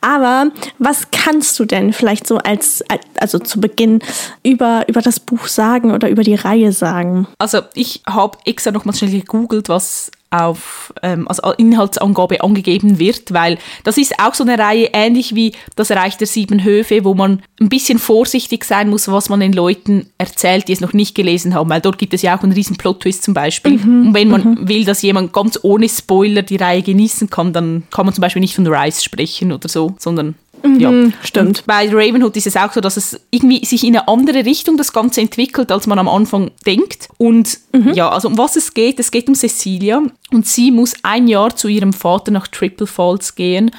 Aber 0.00 0.50
was 0.78 1.10
kannst 1.10 1.58
du 1.58 1.64
denn 1.64 1.92
vielleicht 1.92 2.26
so 2.26 2.38
als, 2.38 2.84
also 3.18 3.38
zu 3.38 3.60
Beginn 3.60 4.00
über, 4.42 4.84
über 4.88 5.00
das 5.00 5.18
Buch 5.20 5.46
sagen 5.46 5.92
oder 5.92 6.08
über 6.10 6.22
die 6.22 6.34
Reihe 6.34 6.72
sagen? 6.72 7.26
Also 7.38 7.60
ich 7.74 8.02
habe 8.06 8.38
extra 8.44 8.70
noch 8.70 8.84
mal 8.84 8.94
schnell 8.94 9.12
gegoogelt, 9.12 9.68
was 9.68 10.10
auf 10.30 10.92
ähm, 11.02 11.26
also 11.28 11.52
Inhaltsangabe 11.52 12.42
angegeben 12.42 12.98
wird, 12.98 13.32
weil 13.32 13.58
das 13.84 13.96
ist 13.96 14.18
auch 14.18 14.34
so 14.34 14.44
eine 14.44 14.58
Reihe 14.58 14.90
ähnlich 14.92 15.34
wie 15.34 15.52
das 15.76 15.90
Reich 15.90 16.16
der 16.18 16.26
sieben 16.26 16.64
Höfe, 16.64 17.04
wo 17.04 17.14
man 17.14 17.42
ein 17.60 17.68
bisschen 17.68 17.98
vorsichtig 17.98 18.64
sein 18.64 18.90
muss, 18.90 19.08
was 19.08 19.28
man 19.28 19.40
den 19.40 19.52
Leuten 19.52 20.06
erzählt, 20.18 20.68
die 20.68 20.72
es 20.72 20.80
noch 20.80 20.92
nicht 20.92 21.14
gelesen 21.14 21.54
haben, 21.54 21.70
weil 21.70 21.80
dort 21.80 21.98
gibt 21.98 22.12
es 22.12 22.22
ja 22.22 22.36
auch 22.36 22.42
einen 22.42 22.52
riesen 22.52 22.76
Plot-Twist 22.76 23.22
zum 23.22 23.34
Beispiel. 23.34 23.78
Und 24.08 24.14
wenn 24.14 24.28
man 24.28 24.68
will, 24.68 24.84
dass 24.84 25.02
jemand 25.02 25.32
ganz 25.32 25.58
ohne 25.62 25.88
Spoiler 25.88 26.42
die 26.42 26.56
Reihe 26.56 26.82
genießen 26.82 27.30
kann, 27.30 27.52
dann 27.52 27.84
kann 27.90 28.04
man 28.04 28.14
zum 28.14 28.22
Beispiel 28.22 28.40
nicht 28.40 28.54
von 28.54 28.66
Rise 28.66 29.02
sprechen 29.02 29.52
oder 29.52 29.68
so, 29.68 29.94
sondern 29.98 30.34
ja. 30.78 30.90
stimmt. 31.22 31.48
Und 31.48 31.66
bei 31.66 31.88
Ravenhood 31.88 32.36
ist 32.36 32.46
es 32.46 32.56
auch 32.56 32.72
so, 32.72 32.80
dass 32.80 32.96
es 32.96 33.20
irgendwie 33.30 33.64
sich 33.64 33.84
in 33.84 33.96
eine 33.96 34.08
andere 34.08 34.44
Richtung 34.44 34.76
das 34.76 34.92
Ganze 34.92 35.20
entwickelt, 35.20 35.70
als 35.72 35.86
man 35.86 35.98
am 35.98 36.08
Anfang 36.08 36.50
denkt. 36.66 37.08
Und 37.18 37.58
ja, 37.94 38.08
also 38.08 38.28
um 38.28 38.38
was 38.38 38.56
es 38.56 38.74
geht, 38.74 38.98
es 38.98 39.10
geht 39.10 39.28
um 39.28 39.34
Cecilia 39.34 40.02
und 40.32 40.46
sie 40.46 40.70
muss 40.70 40.94
ein 41.02 41.28
Jahr 41.28 41.54
zu 41.54 41.68
ihrem 41.68 41.92
Vater 41.92 42.30
nach 42.30 42.48
Triple 42.48 42.86
Falls 42.86 43.34
gehen 43.34 43.70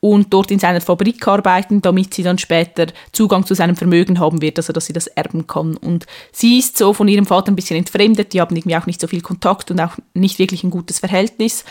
und 0.00 0.32
dort 0.32 0.50
in 0.50 0.60
seiner 0.60 0.80
Fabrik 0.80 1.26
arbeiten, 1.26 1.82
damit 1.82 2.14
sie 2.14 2.22
dann 2.22 2.38
später 2.38 2.86
Zugang 3.12 3.44
zu 3.44 3.54
seinem 3.54 3.74
Vermögen 3.74 4.20
haben 4.20 4.40
wird, 4.40 4.58
also 4.58 4.72
dass 4.72 4.86
sie 4.86 4.92
das 4.92 5.08
erben 5.08 5.46
kann. 5.46 5.76
Und 5.76 6.06
sie 6.30 6.58
ist 6.58 6.78
so 6.78 6.92
von 6.92 7.08
ihrem 7.08 7.26
Vater 7.26 7.50
ein 7.50 7.56
bisschen 7.56 7.76
entfremdet, 7.76 8.32
die 8.32 8.40
haben 8.40 8.54
irgendwie 8.54 8.76
auch 8.76 8.86
nicht 8.86 9.00
so 9.00 9.08
viel 9.08 9.22
Kontakt 9.22 9.70
und 9.70 9.80
auch 9.80 9.96
nicht 10.14 10.38
wirklich 10.38 10.62
ein 10.62 10.70
gutes 10.70 11.00
Verhältnis. 11.00 11.64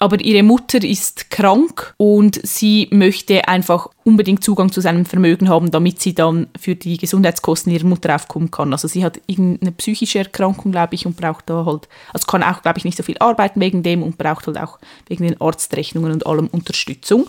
Aber 0.00 0.20
ihre 0.20 0.42
Mutter 0.42 0.82
ist 0.82 1.30
krank 1.30 1.94
und 1.98 2.40
sie 2.42 2.88
möchte 2.90 3.46
einfach 3.48 3.88
unbedingt 4.02 4.42
Zugang 4.42 4.72
zu 4.72 4.80
seinem 4.80 5.06
Vermögen 5.06 5.48
haben, 5.48 5.70
damit 5.70 6.00
sie 6.00 6.14
dann 6.14 6.48
für 6.58 6.74
die 6.74 6.96
Gesundheitskosten 6.96 7.72
ihrer 7.72 7.86
Mutter 7.86 8.14
aufkommen 8.14 8.50
kann. 8.50 8.72
Also 8.72 8.88
sie 8.88 9.04
hat 9.04 9.20
irgendeine 9.26 9.72
psychische 9.72 10.18
Erkrankung, 10.18 10.72
glaube 10.72 10.94
ich, 10.94 11.06
und 11.06 11.16
braucht 11.16 11.48
da 11.48 11.64
halt, 11.64 11.88
also 12.12 12.26
kann 12.26 12.42
auch, 12.42 12.62
glaube 12.62 12.78
ich, 12.78 12.84
nicht 12.84 12.96
so 12.96 13.02
viel 13.02 13.18
arbeiten 13.18 13.60
wegen 13.60 13.82
dem 13.82 14.02
und 14.02 14.18
braucht 14.18 14.46
halt 14.46 14.58
auch 14.58 14.78
wegen 15.06 15.24
den 15.24 15.40
Arztrechnungen 15.40 16.12
und 16.12 16.26
allem 16.26 16.48
Unterstützung. 16.48 17.26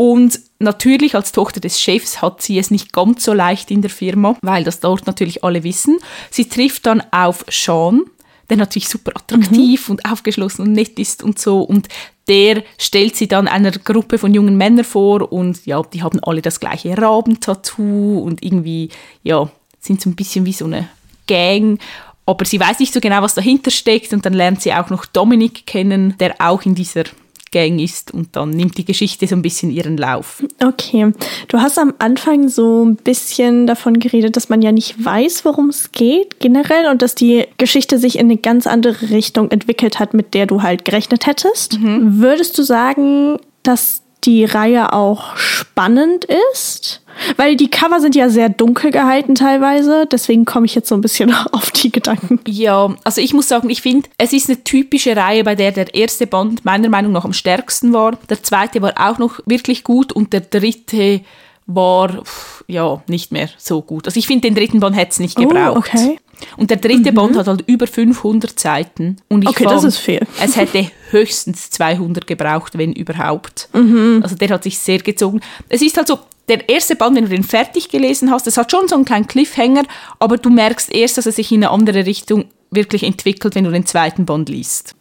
Und 0.00 0.40
natürlich 0.60 1.14
als 1.14 1.30
Tochter 1.30 1.60
des 1.60 1.78
Chefs 1.78 2.22
hat 2.22 2.40
sie 2.40 2.58
es 2.58 2.70
nicht 2.70 2.90
ganz 2.90 3.22
so 3.22 3.34
leicht 3.34 3.70
in 3.70 3.82
der 3.82 3.90
Firma, 3.90 4.34
weil 4.40 4.64
das 4.64 4.80
dort 4.80 5.06
natürlich 5.06 5.44
alle 5.44 5.62
wissen. 5.62 5.98
Sie 6.30 6.48
trifft 6.48 6.86
dann 6.86 7.02
auf 7.10 7.44
Sean, 7.50 8.04
der 8.48 8.56
natürlich 8.56 8.88
super 8.88 9.12
attraktiv 9.14 9.90
und 9.90 10.10
aufgeschlossen 10.10 10.62
und 10.62 10.72
nett 10.72 10.98
ist 10.98 11.22
und 11.22 11.38
so. 11.38 11.60
Und 11.60 11.88
der 12.28 12.62
stellt 12.78 13.14
sie 13.14 13.28
dann 13.28 13.46
einer 13.46 13.72
Gruppe 13.72 14.16
von 14.16 14.32
jungen 14.32 14.56
Männern 14.56 14.86
vor 14.86 15.30
und 15.30 15.66
ja, 15.66 15.82
die 15.82 16.02
haben 16.02 16.18
alle 16.24 16.40
das 16.40 16.60
gleiche 16.60 16.96
Rabentattoo 16.96 18.20
und 18.20 18.42
irgendwie, 18.42 18.88
ja, 19.22 19.50
sind 19.80 20.00
so 20.00 20.08
ein 20.08 20.16
bisschen 20.16 20.46
wie 20.46 20.54
so 20.54 20.64
eine 20.64 20.88
Gang. 21.26 21.78
Aber 22.24 22.46
sie 22.46 22.58
weiß 22.58 22.78
nicht 22.78 22.94
so 22.94 23.00
genau, 23.00 23.20
was 23.20 23.34
dahinter 23.34 23.70
steckt 23.70 24.14
und 24.14 24.24
dann 24.24 24.32
lernt 24.32 24.62
sie 24.62 24.72
auch 24.72 24.88
noch 24.88 25.04
Dominik 25.04 25.66
kennen, 25.66 26.16
der 26.16 26.36
auch 26.38 26.62
in 26.62 26.74
dieser 26.74 27.04
Gang 27.52 27.80
ist 27.80 28.12
und 28.12 28.36
dann 28.36 28.50
nimmt 28.50 28.78
die 28.78 28.84
Geschichte 28.84 29.26
so 29.26 29.34
ein 29.34 29.42
bisschen 29.42 29.70
ihren 29.70 29.96
Lauf. 29.96 30.42
Okay, 30.62 31.12
du 31.48 31.60
hast 31.60 31.78
am 31.78 31.94
Anfang 31.98 32.48
so 32.48 32.84
ein 32.84 32.96
bisschen 32.96 33.66
davon 33.66 33.98
geredet, 33.98 34.36
dass 34.36 34.48
man 34.48 34.62
ja 34.62 34.72
nicht 34.72 35.04
weiß, 35.04 35.44
worum 35.44 35.70
es 35.70 35.92
geht 35.92 36.38
generell 36.40 36.88
und 36.90 37.02
dass 37.02 37.14
die 37.14 37.46
Geschichte 37.58 37.98
sich 37.98 38.18
in 38.18 38.26
eine 38.26 38.36
ganz 38.36 38.66
andere 38.66 39.10
Richtung 39.10 39.50
entwickelt 39.50 39.98
hat, 39.98 40.14
mit 40.14 40.34
der 40.34 40.46
du 40.46 40.62
halt 40.62 40.84
gerechnet 40.84 41.26
hättest. 41.26 41.78
Würdest 41.82 42.56
du 42.56 42.62
sagen, 42.62 43.38
dass 43.62 44.02
die 44.24 44.44
Reihe 44.44 44.92
auch 44.92 45.36
spannend 45.36 46.26
ist? 46.52 47.02
Weil 47.36 47.56
die 47.56 47.68
Cover 47.70 48.00
sind 48.00 48.14
ja 48.14 48.28
sehr 48.28 48.48
dunkel 48.48 48.90
gehalten 48.90 49.34
teilweise, 49.34 50.06
deswegen 50.10 50.44
komme 50.44 50.66
ich 50.66 50.74
jetzt 50.74 50.88
so 50.88 50.94
ein 50.94 51.00
bisschen 51.00 51.34
auf 51.52 51.70
die 51.70 51.92
Gedanken. 51.92 52.40
Ja, 52.46 52.94
also 53.04 53.20
ich 53.20 53.34
muss 53.34 53.48
sagen, 53.48 53.70
ich 53.70 53.82
finde, 53.82 54.08
es 54.18 54.32
ist 54.32 54.48
eine 54.48 54.62
typische 54.64 55.16
Reihe, 55.16 55.44
bei 55.44 55.54
der 55.54 55.72
der 55.72 55.94
erste 55.94 56.26
Band 56.26 56.64
meiner 56.64 56.88
Meinung 56.88 57.12
nach 57.12 57.24
am 57.24 57.32
stärksten 57.32 57.92
war. 57.92 58.18
Der 58.28 58.42
zweite 58.42 58.80
war 58.82 58.92
auch 58.96 59.18
noch 59.18 59.40
wirklich 59.46 59.84
gut 59.84 60.12
und 60.12 60.32
der 60.32 60.40
dritte 60.40 61.20
war 61.66 62.22
ja 62.66 63.02
nicht 63.06 63.30
mehr 63.32 63.48
so 63.56 63.80
gut. 63.82 64.06
Also 64.06 64.18
ich 64.18 64.26
finde, 64.26 64.48
den 64.48 64.54
dritten 64.56 64.80
Band 64.80 64.96
hätte 64.96 65.12
es 65.12 65.20
nicht 65.20 65.38
Oh, 65.38 65.42
gebraucht. 65.46 65.76
okay. 65.94 66.18
Und 66.56 66.70
der 66.70 66.78
dritte 66.78 67.12
Band 67.12 67.36
hat 67.36 67.46
halt 67.46 67.64
über 67.66 67.86
500 67.86 68.58
Seiten. 68.58 69.16
Und 69.28 69.42
ich 69.42 69.50
Okay, 69.50 69.64
fand, 69.64 69.76
das 69.76 69.84
ist 69.84 69.98
viel. 69.98 70.20
Es 70.42 70.56
hätte 70.56 70.90
höchstens 71.10 71.70
200 71.70 72.26
gebraucht, 72.26 72.78
wenn 72.78 72.92
überhaupt. 72.92 73.68
Mhm. 73.74 74.20
Also 74.22 74.36
der 74.36 74.48
hat 74.48 74.64
sich 74.64 74.78
sehr 74.78 74.98
gezogen. 74.98 75.40
Es 75.68 75.82
ist 75.82 75.96
halt 75.98 76.08
so, 76.08 76.18
der 76.50 76.68
erste 76.68 76.96
Band, 76.96 77.16
wenn 77.16 77.24
du 77.24 77.30
den 77.30 77.44
fertig 77.44 77.88
gelesen 77.88 78.30
hast, 78.30 78.46
das 78.46 78.56
hat 78.56 78.70
schon 78.70 78.88
so 78.88 78.96
einen 78.96 79.04
kleinen 79.04 79.28
Cliffhanger, 79.28 79.84
aber 80.18 80.36
du 80.36 80.50
merkst 80.50 80.92
erst, 80.92 81.16
dass 81.16 81.26
er 81.26 81.32
sich 81.32 81.52
in 81.52 81.62
eine 81.62 81.70
andere 81.70 82.04
Richtung 82.06 82.46
wirklich 82.72 83.02
entwickelt, 83.04 83.54
wenn 83.54 83.64
du 83.64 83.70
den 83.70 83.86
zweiten 83.86 84.26
Band 84.26 84.48
liest. 84.48 84.94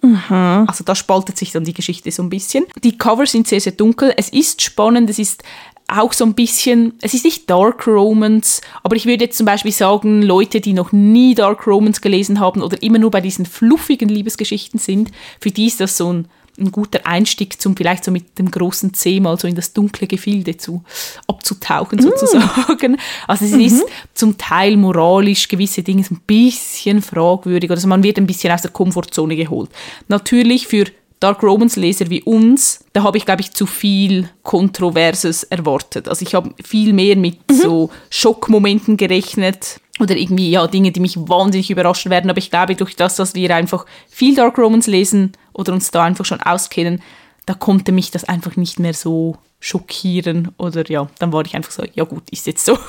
Also 0.68 0.84
da 0.84 0.96
spaltet 0.96 1.38
sich 1.38 1.52
dann 1.52 1.64
die 1.64 1.74
Geschichte 1.74 2.12
so 2.12 2.24
ein 2.24 2.30
bisschen. 2.30 2.66
Die 2.84 2.98
Cover 2.98 3.26
sind 3.26 3.48
sehr, 3.48 3.62
sehr 3.62 3.74
dunkel. 3.74 4.14
Es 4.16 4.30
ist 4.30 4.62
spannend, 4.62 5.10
es 5.10 5.20
ist 5.20 5.44
auch 5.88 6.14
so 6.14 6.24
ein 6.24 6.36
bisschen, 6.36 6.94
es 7.02 7.14
ist 7.14 7.26
nicht 7.26 7.50
Dark 7.50 7.88
Romance, 7.88 8.62
aber 8.84 8.96
ich 8.96 9.06
würde 9.06 9.26
jetzt 9.26 9.38
zum 9.38 9.46
Beispiel 9.46 9.72
sagen, 9.72 10.22
Leute, 10.22 10.62
die 10.62 10.74
noch 10.74 10.92
nie 10.92 11.34
Dark 11.34 11.66
Romance 11.66 12.02
gelesen 12.02 12.40
haben 12.40 12.62
oder 12.62 12.82
immer 12.84 13.00
nur 13.00 13.12
bei 13.12 13.22
diesen 13.22 13.46
fluffigen 13.46 14.08
Liebesgeschichten 14.08 14.80
sind, 14.80 15.12
für 15.40 15.50
die 15.50 15.66
ist 15.66 15.80
das 15.80 15.98
so 15.98 16.14
ein, 16.14 16.28
ein 16.60 16.72
guter 16.72 17.06
Einstieg, 17.06 17.62
zum 17.62 17.76
vielleicht 17.76 18.04
so 18.04 18.12
mit 18.12 18.38
dem 18.38 18.52
großen 18.52 18.94
C 18.94 19.20
mal 19.20 19.38
so 19.40 19.48
in 19.48 19.56
das 19.56 19.74
dunkle 19.74 20.08
Gefilde 20.08 20.58
zu 20.58 20.84
abzutauchen 21.28 22.02
sozusagen. 22.02 22.98
Also 23.28 23.46
es 23.46 23.52
ist 23.52 23.86
zum 24.14 24.38
Teil 24.38 24.78
moralisch 24.78 25.48
gewisse 25.48 25.84
Dinge 25.84 26.06
ein 26.10 26.22
bisschen 26.26 27.02
fragwürdig, 27.02 27.72
also 27.72 27.88
man 27.88 28.04
wird 28.04 28.18
ein 28.18 28.28
bisschen 28.28 28.52
aus 28.52 28.62
der 28.62 28.72
Komfortzone 28.72 29.36
geholt. 29.36 29.70
Natürlich 30.08 30.68
für 30.68 30.86
Dark 31.20 31.44
Romance 31.44 31.78
Leser 31.78 32.10
wie 32.10 32.24
uns, 32.24 32.86
da 32.94 33.04
habe 33.04 33.18
ich 33.18 33.26
glaube 33.26 33.42
ich 33.42 33.52
zu 33.52 33.66
viel 33.66 34.30
Kontroverses 34.44 35.44
erwartet. 35.44 36.08
Also 36.08 36.24
ich 36.26 36.34
habe 36.34 36.54
viel 36.64 36.94
mehr 36.94 37.18
mit 37.18 37.40
so 37.52 37.90
Schockmomenten 38.10 38.96
gerechnet 38.96 39.82
oder 40.00 40.16
irgendwie 40.16 40.50
ja 40.50 40.66
Dinge, 40.68 40.92
die 40.92 41.00
mich 41.00 41.18
wahnsinnig 41.18 41.70
überraschen 41.70 42.12
werden. 42.12 42.30
Aber 42.30 42.40
ich 42.40 42.50
glaube 42.50 42.76
durch 42.76 42.96
das, 42.96 43.16
dass 43.16 43.36
wir 43.36 43.56
einfach 43.56 43.86
viel 44.10 44.36
Dark 44.36 44.58
Romance 44.58 44.90
lesen 44.90 45.34
oder 45.54 45.74
uns 45.74 45.92
da 45.92 46.04
einfach 46.04 46.26
schon 46.26 46.42
auskennen, 46.42 47.02
da 47.46 47.54
konnte 47.54 47.92
mich 47.92 48.12
das 48.12 48.26
einfach 48.26 48.56
nicht 48.56 48.80
mehr 48.80 48.94
so 48.94 49.36
schockieren 49.60 50.50
oder 50.58 50.90
ja, 50.90 51.08
dann 51.20 51.34
war 51.34 51.44
ich 51.46 51.56
einfach 51.56 51.72
so, 51.72 51.84
ja 51.94 52.04
gut, 52.06 52.24
ist 52.32 52.48
jetzt 52.48 52.66
so. 52.66 52.78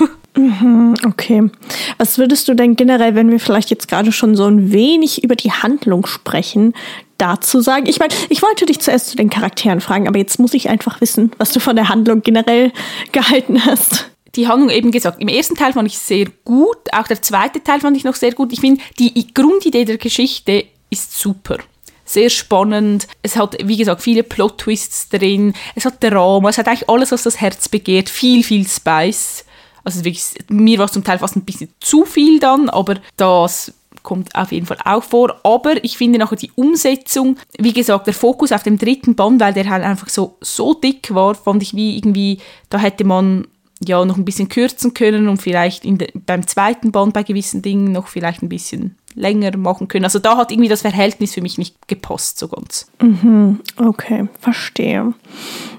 Okay. 1.05 1.51
Was 1.99 2.17
würdest 2.17 2.47
du 2.47 2.55
denn 2.55 2.77
generell, 2.77 3.17
wenn 3.17 3.31
wir 3.31 3.41
vielleicht 3.41 3.71
jetzt 3.71 3.89
gerade 3.89 4.13
schon 4.13 4.37
so 4.37 4.45
ein 4.45 4.71
wenig 4.71 5.25
über 5.25 5.35
die 5.35 5.51
Handlung 5.51 6.07
sprechen, 6.07 6.73
dazu 7.19 7.61
sagen? 7.61 7.87
Ich 7.87 7.99
meine, 7.99 8.15
ich 8.29 8.41
wollte 8.41 8.65
dich 8.65 8.79
zuerst 8.79 9.09
zu 9.09 9.17
den 9.17 9.29
Charakteren 9.29 9.81
fragen, 9.81 10.07
aber 10.07 10.19
jetzt 10.19 10.39
muss 10.39 10.55
ich 10.55 10.69
einfach 10.69 11.01
wissen, 11.01 11.33
was 11.39 11.53
du 11.53 11.59
von 11.59 11.75
der 11.75 11.89
Handlung 11.89 12.23
generell 12.23 12.73
gehalten 13.13 13.65
hast. 13.67 14.10
Die 14.37 14.49
Handlung 14.49 14.71
eben 14.71 14.91
gesagt, 14.91 15.21
im 15.21 15.29
ersten 15.29 15.57
Teil 15.57 15.73
fand 15.73 15.89
ich 15.89 15.99
sehr 15.99 16.27
gut, 16.45 16.79
auch 16.93 17.07
der 17.07 17.23
zweite 17.23 17.63
Teil 17.63 17.81
fand 17.81 17.97
ich 17.97 18.05
noch 18.05 18.15
sehr 18.15 18.33
gut. 18.33 18.53
Ich 18.53 18.61
finde, 18.61 18.83
die 18.99 19.35
Grundidee 19.35 19.85
der 19.85 19.99
Geschichte 19.99 20.67
ist 20.91 21.19
super. 21.19 21.59
Sehr 22.05 22.29
spannend. 22.29 23.07
Es 23.23 23.37
hat, 23.37 23.57
wie 23.63 23.77
gesagt, 23.77 24.03
viele 24.03 24.25
Plot-Twists 24.25 25.11
drin. 25.11 25.55
Es 25.77 25.85
hat 25.85 26.03
Drama. 26.03 26.49
Es 26.49 26.59
hat 26.59 26.67
eigentlich 26.67 26.89
alles, 26.89 27.13
was 27.13 27.23
das 27.23 27.41
Herz 27.41 27.69
begehrt. 27.69 28.09
Viel, 28.09 28.43
viel 28.43 28.67
Spice. 28.67 29.45
Also 29.85 30.05
wirklich, 30.05 30.25
mir 30.49 30.79
war 30.79 30.87
es 30.87 30.93
zum 30.93 31.05
Teil 31.05 31.21
fast 31.21 31.37
ein 31.37 31.45
bisschen 31.45 31.73
zu 31.79 32.05
viel 32.05 32.41
dann, 32.41 32.69
aber 32.69 32.97
das 33.17 33.73
kommt 34.03 34.35
auf 34.35 34.51
jeden 34.51 34.67
Fall 34.67 34.79
auch 34.85 35.05
vor. 35.05 35.39
Aber 35.45 35.85
ich 35.85 35.97
finde 35.99 36.19
nachher 36.19 36.35
die 36.35 36.51
Umsetzung, 36.57 37.37
wie 37.59 37.73
gesagt, 37.73 38.09
der 38.09 38.15
Fokus 38.15 38.51
auf 38.51 38.65
dem 38.65 38.77
dritten 38.77 39.15
Band, 39.15 39.41
weil 39.41 39.55
der 39.55 39.71
halt 39.71 39.85
einfach 39.85 40.09
so, 40.09 40.37
so 40.41 40.75
dick 40.75 41.15
war, 41.15 41.37
fand 41.37 41.63
ich 41.63 41.75
wie 41.75 41.97
irgendwie, 41.97 42.39
da 42.71 42.79
hätte 42.79 43.05
man 43.05 43.47
ja 43.87 44.05
noch 44.05 44.17
ein 44.17 44.25
bisschen 44.25 44.49
kürzen 44.49 44.95
können 44.95 45.29
und 45.29 45.41
vielleicht 45.41 45.85
de, 45.85 46.13
beim 46.27 46.47
zweiten 46.47 46.93
Band 46.93 47.15
bei 47.15 47.23
gewissen 47.23 47.63
Dingen 47.63 47.93
noch 47.93 48.09
vielleicht 48.09 48.43
ein 48.43 48.49
bisschen 48.49 48.97
länger 49.15 49.57
machen 49.57 49.89
können. 49.89 50.05
Also 50.05 50.19
da 50.19 50.37
hat 50.37 50.53
irgendwie 50.53 50.69
das 50.69 50.83
Verhältnis 50.83 51.35
für 51.35 51.43
mich 51.43 51.59
nicht 51.59 51.89
gepasst 51.89 52.39
so 52.39 52.49
ganz. 52.49 52.91
Mhm, 53.01 53.61
okay, 53.77 54.29
verstehe. 54.39 55.15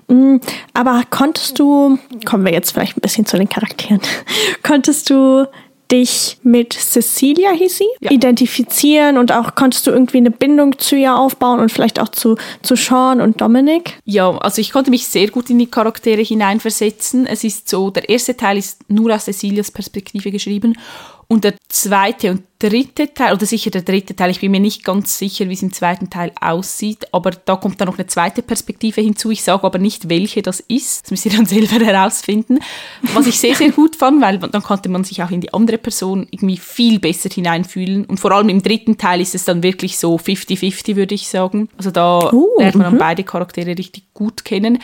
Mm, 0.08 0.38
aber 0.74 1.04
konntest 1.10 1.60
du, 1.60 1.98
kommen 2.26 2.46
wir 2.46 2.52
jetzt 2.52 2.72
vielleicht 2.72 2.98
ein 2.98 3.02
bisschen 3.02 3.26
zu 3.26 3.38
den 3.38 3.50
Charakteren, 3.50 4.02
konntest 4.64 5.10
du 5.10 5.48
dich 5.91 6.38
mit 6.43 6.73
Cecilia, 6.73 7.51
hieß 7.51 7.77
sie, 7.77 7.88
ja. 7.99 8.12
identifizieren 8.12 9.17
und 9.17 9.32
auch 9.32 9.56
konntest 9.56 9.88
du 9.88 9.91
irgendwie 9.91 10.17
eine 10.17 10.32
Bindung 10.32 10.80
zu 10.80 10.95
ihr 10.95 11.15
aufbauen 11.15 11.60
und 11.60 11.71
vielleicht 11.71 11.99
auch 11.99 12.10
zu, 12.10 12.38
zu 12.62 12.75
Sean 12.75 13.21
und 13.21 13.41
Dominic? 13.41 13.99
Ja, 14.06 14.38
also 14.38 14.62
ich 14.62 14.71
konnte 14.71 14.89
mich 14.89 15.08
sehr 15.08 15.30
gut 15.30 15.49
in 15.49 15.60
die 15.60 15.67
Charaktere 15.67 16.21
hineinversetzen. 16.21 17.27
Es 17.27 17.43
ist 17.43 17.69
so, 17.69 17.89
der 17.89 18.08
erste 18.10 18.38
Teil 18.38 18.58
ist 18.58 18.89
nur 18.89 19.13
aus 19.13 19.25
Cecilias 19.25 19.71
Perspektive 19.71 20.32
geschrieben 20.32 20.75
und 21.32 21.45
der 21.45 21.54
zweite 21.69 22.32
und 22.32 22.43
dritte 22.60 23.13
Teil, 23.13 23.34
oder 23.34 23.45
sicher 23.45 23.71
der 23.71 23.84
dritte 23.84 24.17
Teil, 24.17 24.32
ich 24.32 24.41
bin 24.41 24.51
mir 24.51 24.60
nicht 24.60 24.84
ganz 24.84 25.17
sicher, 25.17 25.47
wie 25.47 25.54
es 25.54 25.63
im 25.63 25.71
zweiten 25.71 26.10
Teil 26.10 26.34
aussieht, 26.41 27.06
aber 27.13 27.32
da 27.32 27.56
kommt 27.56 27.80
dann 27.80 27.88
noch 27.88 27.97
eine 27.97 28.06
zweite 28.06 28.41
Perspektive 28.41 28.99
hinzu. 28.99 29.32
Ich 29.32 29.41
sage 29.41 29.63
aber 29.63 29.80
nicht, 29.80 30.10
welche 30.10 30.41
das 30.41 30.60
ist. 30.60 31.04
Das 31.04 31.12
müsst 31.12 31.25
ihr 31.25 31.32
dann 31.32 31.45
selber 31.47 31.86
herausfinden. 31.86 32.60
Was 33.13 33.27
ich 33.27 33.39
sehr, 33.39 33.56
sehr 33.56 33.71
gut 33.71 33.95
fand, 33.95 34.21
weil 34.21 34.39
dann 34.39 34.62
konnte 34.62 34.89
man 34.89 35.06
sich 35.06 35.23
auch 35.23 35.32
in 35.32 35.39
die 35.39 35.54
andere 35.54 35.77
Person 35.82 36.28
irgendwie 36.32 36.58
viel 36.58 37.00
besser 37.00 37.30
hineinfühlen. 37.30 38.06
Und 38.06 38.20
vor 38.20 38.32
allem 38.32 38.50
im 38.50 38.63
dritten 38.63 38.98
Teil 38.98 39.22
ist 39.22 39.36
es 39.36 39.46
dann 39.46 39.63
wirklich 39.63 39.98
so 39.98 40.15
50-50, 40.15 40.96
würde 40.96 41.15
ich 41.15 41.28
sagen. 41.28 41.70
Also 41.78 41.91
da 41.91 42.32
uh, 42.32 42.60
lernt 42.60 42.76
man 42.76 42.94
mhm. 42.94 42.98
beide 42.98 43.24
Charaktere 43.24 43.78
richtig 43.78 44.13
gut 44.13 44.46
kennen. 44.46 44.80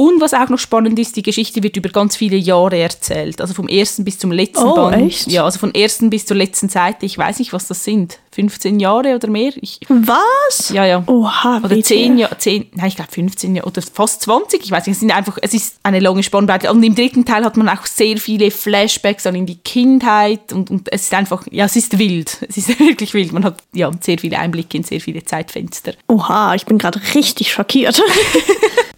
Und 0.00 0.20
was 0.20 0.32
auch 0.32 0.48
noch 0.48 0.60
spannend 0.60 0.96
ist, 1.00 1.16
die 1.16 1.22
Geschichte 1.22 1.60
wird 1.64 1.76
über 1.76 1.88
ganz 1.88 2.14
viele 2.14 2.36
Jahre 2.36 2.78
erzählt. 2.78 3.40
Also 3.40 3.52
vom 3.52 3.66
ersten 3.66 4.04
bis 4.04 4.16
zum 4.16 4.30
letzten 4.30 4.62
oh, 4.64 4.74
Band. 4.76 5.02
Echt? 5.02 5.26
Ja, 5.26 5.44
also 5.44 5.58
vom 5.58 5.72
ersten 5.72 6.08
bis 6.08 6.24
zur 6.24 6.36
letzten 6.36 6.68
Seite. 6.68 7.04
Ich 7.04 7.18
weiß 7.18 7.40
nicht, 7.40 7.52
was 7.52 7.66
das 7.66 7.82
sind. 7.82 8.20
15 8.32 8.80
Jahre 8.80 9.14
oder 9.14 9.28
mehr? 9.28 9.52
Ich, 9.56 9.80
was? 9.88 10.70
Ja, 10.70 10.84
ja. 10.84 11.02
Oha, 11.06 11.60
Oder 11.64 11.82
10 11.82 12.18
Jahre, 12.18 12.36
10, 12.36 12.66
nein, 12.74 12.88
ich 12.88 12.96
glaube 12.96 13.10
15 13.10 13.56
Jahre 13.56 13.68
oder 13.68 13.82
fast 13.82 14.22
20. 14.22 14.64
Ich 14.64 14.70
weiß 14.70 14.86
nicht, 14.86 14.94
es, 14.94 15.00
sind 15.00 15.10
einfach, 15.10 15.38
es 15.40 15.54
ist 15.54 15.76
eine 15.82 16.00
lange 16.00 16.22
Spannbreite. 16.22 16.70
Und 16.70 16.82
im 16.82 16.94
dritten 16.94 17.24
Teil 17.24 17.44
hat 17.44 17.56
man 17.56 17.68
auch 17.68 17.86
sehr 17.86 18.18
viele 18.18 18.50
Flashbacks 18.50 19.24
dann 19.24 19.34
in 19.34 19.46
die 19.46 19.56
Kindheit 19.56 20.52
und, 20.52 20.70
und 20.70 20.92
es 20.92 21.02
ist 21.02 21.14
einfach, 21.14 21.44
ja, 21.50 21.64
es 21.64 21.76
ist 21.76 21.98
wild. 21.98 22.38
Es 22.48 22.56
ist 22.56 22.78
wirklich 22.80 23.14
wild. 23.14 23.32
Man 23.32 23.44
hat 23.44 23.62
ja 23.72 23.90
sehr 24.00 24.18
viele 24.18 24.38
Einblicke 24.38 24.76
in 24.76 24.84
sehr 24.84 25.00
viele 25.00 25.24
Zeitfenster. 25.24 25.94
Oha, 26.08 26.54
ich 26.54 26.66
bin 26.66 26.78
gerade 26.78 27.00
richtig 27.14 27.52
schockiert. 27.52 28.02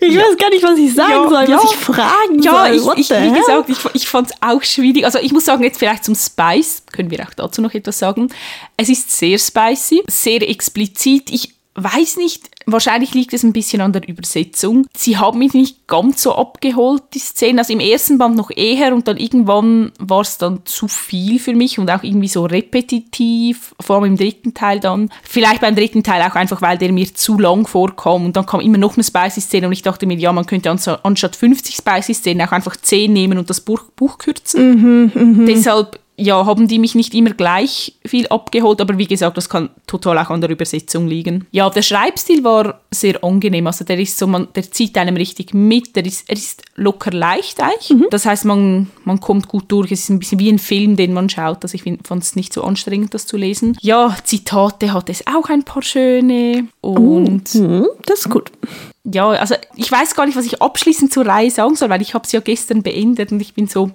Ich 0.02 0.14
ja. 0.14 0.22
weiß 0.22 0.36
gar 0.38 0.48
nicht, 0.48 0.62
was 0.62 0.78
ich 0.78 0.94
sagen 0.94 1.10
ja, 1.10 1.28
soll, 1.28 1.50
ja. 1.50 1.56
was 1.58 1.72
ich 1.72 1.76
fragen 1.76 2.42
ja, 2.42 2.52
soll. 2.52 2.68
Ja, 2.68 2.92
ich, 2.96 3.10
ich, 3.10 3.22
wie 3.22 3.38
gesagt, 3.38 3.68
ich, 3.68 3.78
ich 3.92 4.08
fand 4.08 4.30
es 4.30 4.36
auch 4.40 4.62
schwierig. 4.62 5.04
Also 5.04 5.18
ich 5.18 5.30
muss 5.32 5.44
sagen, 5.44 5.62
jetzt 5.62 5.78
vielleicht 5.78 6.04
zum 6.04 6.14
Spice, 6.14 6.82
können 6.92 7.10
wir 7.10 7.20
auch 7.26 7.34
dazu 7.34 7.62
noch 7.62 7.74
etwas 7.74 7.98
sagen. 7.98 8.28
Es 8.76 8.88
ist 8.88 9.10
sehr 9.10 9.38
spicy, 9.38 10.02
sehr 10.08 10.48
explizit. 10.48 11.30
Ich 11.30 11.54
weiß 11.74 12.16
nicht, 12.16 12.50
wahrscheinlich 12.66 13.14
liegt 13.14 13.32
es 13.32 13.42
ein 13.42 13.52
bisschen 13.52 13.80
an 13.80 13.92
der 13.92 14.06
Übersetzung. 14.08 14.86
Sie 14.96 15.16
haben 15.16 15.38
mich 15.38 15.54
nicht 15.54 15.86
ganz 15.86 16.22
so 16.22 16.34
abgeholt, 16.34 17.02
die 17.14 17.20
Szene. 17.20 17.60
Also 17.60 17.72
im 17.72 17.80
ersten 17.80 18.18
Band 18.18 18.36
noch 18.36 18.50
eher 18.50 18.94
und 18.94 19.06
dann 19.08 19.16
irgendwann 19.16 19.92
war 19.98 20.22
es 20.22 20.36
dann 20.36 20.60
zu 20.64 20.88
viel 20.88 21.38
für 21.38 21.54
mich 21.54 21.78
und 21.78 21.90
auch 21.90 22.02
irgendwie 22.02 22.28
so 22.28 22.44
repetitiv, 22.44 23.74
vor 23.80 23.96
allem 23.96 24.12
im 24.12 24.16
dritten 24.16 24.52
Teil 24.52 24.80
dann. 24.80 25.10
Vielleicht 25.22 25.60
beim 25.60 25.76
dritten 25.76 26.02
Teil 26.02 26.22
auch 26.22 26.34
einfach, 26.34 26.60
weil 26.60 26.76
der 26.76 26.92
mir 26.92 27.14
zu 27.14 27.38
lang 27.38 27.66
vorkam 27.66 28.26
und 28.26 28.36
dann 28.36 28.46
kam 28.46 28.60
immer 28.60 28.78
noch 28.78 28.96
eine 28.96 29.04
Spicy-Szene 29.04 29.66
und 29.66 29.72
ich 29.72 29.82
dachte 29.82 30.06
mir, 30.06 30.16
ja, 30.16 30.32
man 30.32 30.46
könnte 30.46 30.70
anstatt 31.02 31.36
50 31.36 31.76
Spicy-Szenen 31.76 32.46
auch 32.46 32.52
einfach 32.52 32.76
10 32.76 33.12
nehmen 33.12 33.38
und 33.38 33.48
das 33.48 33.60
Buch, 33.60 33.84
Buch 33.96 34.18
kürzen. 34.18 34.70
Mhm, 34.70 35.12
mh. 35.14 35.46
Deshalb 35.46 35.99
ja, 36.20 36.44
haben 36.46 36.68
die 36.68 36.78
mich 36.78 36.94
nicht 36.94 37.14
immer 37.14 37.30
gleich 37.30 37.94
viel 38.04 38.26
abgeholt, 38.28 38.80
aber 38.80 38.98
wie 38.98 39.06
gesagt, 39.06 39.36
das 39.36 39.48
kann 39.48 39.70
total 39.86 40.18
auch 40.18 40.30
an 40.30 40.40
der 40.40 40.50
Übersetzung 40.50 41.08
liegen. 41.08 41.46
Ja, 41.50 41.70
der 41.70 41.82
Schreibstil 41.82 42.44
war 42.44 42.80
sehr 42.90 43.22
angenehm, 43.24 43.66
also 43.66 43.84
der 43.84 43.98
ist 43.98 44.18
so, 44.18 44.26
man, 44.26 44.48
der 44.54 44.70
zieht 44.70 44.96
einem 44.98 45.16
richtig 45.16 45.54
mit, 45.54 45.96
der 45.96 46.04
ist, 46.04 46.28
er 46.28 46.36
ist 46.36 46.62
locker 46.76 47.10
leicht 47.10 47.60
eigentlich. 47.60 47.90
Mhm. 47.90 48.06
Das 48.10 48.26
heißt, 48.26 48.44
man, 48.44 48.90
man 49.04 49.20
kommt 49.20 49.48
gut 49.48 49.64
durch, 49.68 49.90
es 49.90 50.00
ist 50.00 50.10
ein 50.10 50.18
bisschen 50.18 50.38
wie 50.38 50.52
ein 50.52 50.58
Film, 50.58 50.96
den 50.96 51.12
man 51.12 51.28
schaut, 51.28 51.62
also 51.62 51.74
ich 51.74 51.82
fand 52.04 52.22
es 52.22 52.36
nicht 52.36 52.52
so 52.52 52.62
anstrengend, 52.62 53.14
das 53.14 53.26
zu 53.26 53.36
lesen. 53.36 53.76
Ja, 53.80 54.14
Zitate 54.24 54.92
hat 54.92 55.08
es 55.08 55.26
auch 55.26 55.48
ein 55.48 55.64
paar 55.64 55.82
schöne 55.82 56.68
und... 56.80 57.54
Mhm, 57.54 57.86
das 58.04 58.20
ist 58.20 58.30
gut 58.30 58.50
ja, 59.04 59.28
also 59.30 59.54
ich 59.76 59.90
weiß 59.90 60.14
gar 60.14 60.26
nicht, 60.26 60.36
was 60.36 60.44
ich 60.44 60.60
abschließend 60.60 61.12
zur 61.12 61.26
Reihe 61.26 61.50
sagen 61.50 61.74
soll, 61.74 61.88
weil 61.88 62.02
ich 62.02 62.14
habe 62.14 62.24
es 62.24 62.32
ja 62.32 62.40
gestern 62.40 62.82
beendet 62.82 63.32
und 63.32 63.40
ich 63.40 63.54
bin 63.54 63.66
so, 63.66 63.90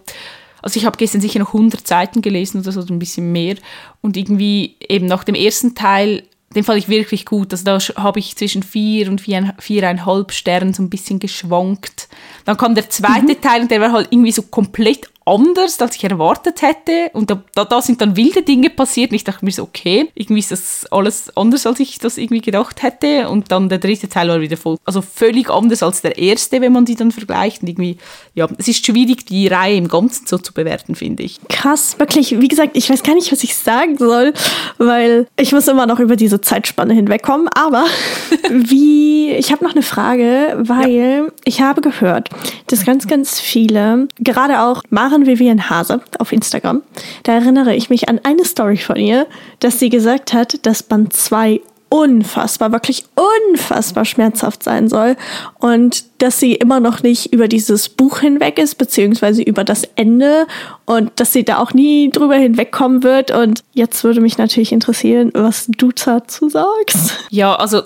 also 0.65 0.79
ich 0.79 0.85
habe 0.87 0.97
gestern 0.97 1.21
sicher 1.21 1.37
noch 1.37 1.53
100 1.53 1.87
Seiten 1.87 2.23
gelesen 2.23 2.59
oder 2.59 2.71
so, 2.71 2.81
ein 2.81 2.97
bisschen 2.97 3.31
mehr. 3.31 3.55
Und 4.01 4.17
irgendwie 4.17 4.75
eben 4.79 5.05
nach 5.05 5.23
dem 5.23 5.35
ersten 5.35 5.75
Teil, 5.75 6.23
den 6.55 6.63
fand 6.63 6.79
ich 6.79 6.89
wirklich 6.89 7.25
gut. 7.25 7.51
Also 7.51 7.63
da 7.65 7.77
habe 8.01 8.19
ich 8.19 8.35
zwischen 8.35 8.63
vier 8.63 9.09
und 9.09 9.21
vier, 9.21 9.53
viereinhalb 9.59 10.31
Sternen 10.31 10.73
so 10.73 10.81
ein 10.81 10.89
bisschen 10.89 11.19
geschwankt. 11.19 12.07
Dann 12.45 12.57
kam 12.57 12.75
der 12.75 12.89
zweite 12.89 13.33
mhm. 13.33 13.41
Teil 13.41 13.61
und 13.61 13.71
der 13.71 13.81
war 13.81 13.91
halt 13.91 14.07
irgendwie 14.11 14.31
so 14.31 14.41
komplett 14.41 15.09
anders, 15.25 15.81
als 15.81 15.95
ich 15.95 16.03
erwartet 16.03 16.61
hätte. 16.61 17.09
Und 17.13 17.29
da, 17.29 17.41
da, 17.55 17.65
da, 17.65 17.81
sind 17.81 17.99
dann 17.99 18.15
wilde 18.15 18.43
Dinge 18.43 18.69
passiert. 18.69 19.11
Und 19.11 19.15
ich 19.15 19.23
dachte 19.23 19.43
mir 19.43 19.51
so, 19.51 19.63
okay, 19.63 20.09
irgendwie 20.13 20.39
ist 20.39 20.51
das 20.51 20.85
alles 20.91 21.35
anders, 21.35 21.65
als 21.65 21.79
ich 21.79 21.97
das 21.97 22.17
irgendwie 22.17 22.41
gedacht 22.41 22.83
hätte. 22.83 23.27
Und 23.29 23.51
dann 23.51 23.67
der 23.67 23.79
dritte 23.79 24.07
Teil 24.07 24.29
war 24.29 24.39
wieder 24.39 24.57
voll, 24.57 24.77
also 24.85 25.01
völlig 25.01 25.49
anders 25.49 25.83
als 25.83 26.01
der 26.01 26.17
erste, 26.17 26.61
wenn 26.61 26.71
man 26.71 26.85
die 26.85 26.95
dann 26.95 27.11
vergleicht. 27.11 27.63
Und 27.63 27.69
irgendwie, 27.69 27.97
ja, 28.35 28.47
es 28.57 28.67
ist 28.67 28.85
schwierig, 28.85 29.25
die 29.25 29.47
Reihe 29.47 29.77
im 29.77 29.87
Ganzen 29.87 30.27
so 30.27 30.37
zu 30.37 30.53
bewerten, 30.53 30.95
finde 30.95 31.23
ich. 31.23 31.39
Krass, 31.49 31.97
wirklich. 31.97 32.39
Wie 32.39 32.47
gesagt, 32.47 32.77
ich 32.77 32.89
weiß 32.89 33.01
gar 33.01 33.15
nicht, 33.15 33.31
was 33.31 33.43
ich 33.43 33.55
sagen 33.55 33.97
soll, 33.97 34.33
weil 34.77 35.27
ich 35.39 35.51
muss 35.51 35.67
immer 35.67 35.87
noch 35.87 35.99
über 35.99 36.15
diese 36.15 36.39
Zeitspanne 36.45 36.93
hinwegkommen. 36.93 37.47
Aber 37.53 37.85
wie, 38.49 39.31
ich 39.31 39.51
habe 39.51 39.63
noch 39.63 39.73
eine 39.73 39.81
Frage, 39.81 40.55
weil 40.59 41.25
ja. 41.25 41.27
ich 41.43 41.61
habe 41.61 41.81
gehört, 41.81 42.29
dass 42.67 42.85
ganz, 42.85 43.07
ganz 43.07 43.39
viele, 43.39 44.07
gerade 44.19 44.61
auch 44.61 44.81
Maren 44.89 45.25
Vivian 45.25 45.69
Hase 45.69 46.01
auf 46.19 46.31
Instagram. 46.31 46.81
Da 47.23 47.33
erinnere 47.33 47.75
ich 47.75 47.89
mich 47.89 48.09
an 48.09 48.19
eine 48.23 48.45
Story 48.45 48.77
von 48.77 48.97
ihr, 48.97 49.27
dass 49.59 49.79
sie 49.79 49.89
gesagt 49.89 50.33
hat, 50.33 50.65
dass 50.65 50.83
Band 50.83 51.13
2 51.13 51.61
unfassbar, 51.95 52.73
wirklich 52.73 53.05
unfassbar 53.51 54.03
schmerzhaft 54.03 54.63
sein 54.63 54.89
soll 54.89 55.15
und 55.59 56.03
dass 56.17 56.41
sie 56.41 56.53
immer 56.53 56.81
noch 56.81 57.03
nicht 57.03 57.31
über 57.31 57.47
dieses 57.47 57.87
Buch 57.87 58.19
hinweg 58.19 58.59
ist, 58.59 58.75
beziehungsweise 58.75 59.41
über 59.41 59.63
das 59.63 59.83
Ende 59.95 60.45
und 60.83 61.11
dass 61.15 61.31
sie 61.31 61.45
da 61.45 61.59
auch 61.59 61.73
nie 61.73 62.09
drüber 62.09 62.35
hinwegkommen 62.35 63.03
wird. 63.03 63.31
Und 63.31 63.63
jetzt 63.73 64.03
würde 64.03 64.19
mich 64.19 64.37
natürlich 64.37 64.73
interessieren, 64.73 65.31
was 65.33 65.67
du 65.67 65.93
dazu 65.93 66.49
sagst. 66.49 67.17
Ja, 67.29 67.55
also 67.55 67.83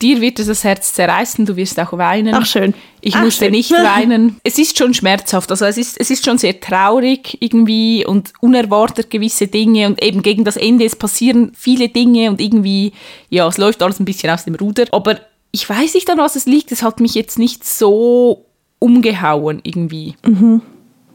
dir 0.00 0.20
wird 0.20 0.40
es 0.40 0.48
das 0.48 0.64
Herz 0.64 0.92
zerreißen, 0.94 1.46
du 1.46 1.54
wirst 1.54 1.78
auch 1.78 1.92
weinen. 1.92 2.34
Ach 2.34 2.46
schön. 2.46 2.74
Ich 3.04 3.16
Ach, 3.16 3.24
musste 3.24 3.50
nicht 3.50 3.72
weinen. 3.72 4.36
Es 4.44 4.58
ist 4.58 4.78
schon 4.78 4.94
schmerzhaft, 4.94 5.50
also 5.50 5.64
es 5.64 5.76
ist, 5.76 6.00
es 6.00 6.10
ist 6.10 6.24
schon 6.24 6.38
sehr 6.38 6.60
traurig 6.60 7.36
irgendwie 7.40 8.06
und 8.06 8.32
unerwartet 8.40 9.10
gewisse 9.10 9.48
Dinge 9.48 9.88
und 9.88 10.02
eben 10.02 10.22
gegen 10.22 10.44
das 10.44 10.56
Ende, 10.56 10.84
es 10.84 10.96
passieren 10.96 11.52
viele 11.56 11.88
Dinge 11.88 12.30
und 12.30 12.40
irgendwie, 12.40 12.92
ja, 13.28 13.46
es 13.48 13.58
läuft 13.58 13.82
alles 13.82 13.98
ein 13.98 14.04
bisschen 14.04 14.30
aus 14.30 14.44
dem 14.44 14.54
Ruder. 14.54 14.86
Aber 14.92 15.18
ich 15.50 15.68
weiß 15.68 15.94
nicht, 15.94 16.08
an 16.10 16.18
was 16.18 16.36
es 16.36 16.46
liegt, 16.46 16.70
es 16.70 16.82
hat 16.82 17.00
mich 17.00 17.14
jetzt 17.14 17.38
nicht 17.38 17.64
so 17.64 18.46
umgehauen 18.78 19.60
irgendwie. 19.64 20.14
Mhm. 20.24 20.62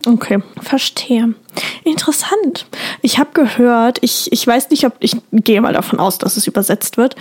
Okay, 0.06 0.39
verstehe. 0.62 1.34
Interessant. 1.84 2.65
Ich 3.02 3.20
habe 3.20 3.30
gehört, 3.34 4.00
ich, 4.02 4.32
ich 4.32 4.46
weiß 4.46 4.70
nicht, 4.70 4.86
ob 4.86 4.93
ich 5.00 5.15
gehe 5.32 5.62
mal 5.62 5.74
davon 5.74 6.00
aus, 6.00 6.17
dass 6.17 6.38
es 6.38 6.48
übersetzt 6.48 6.98
wird. 6.98 7.15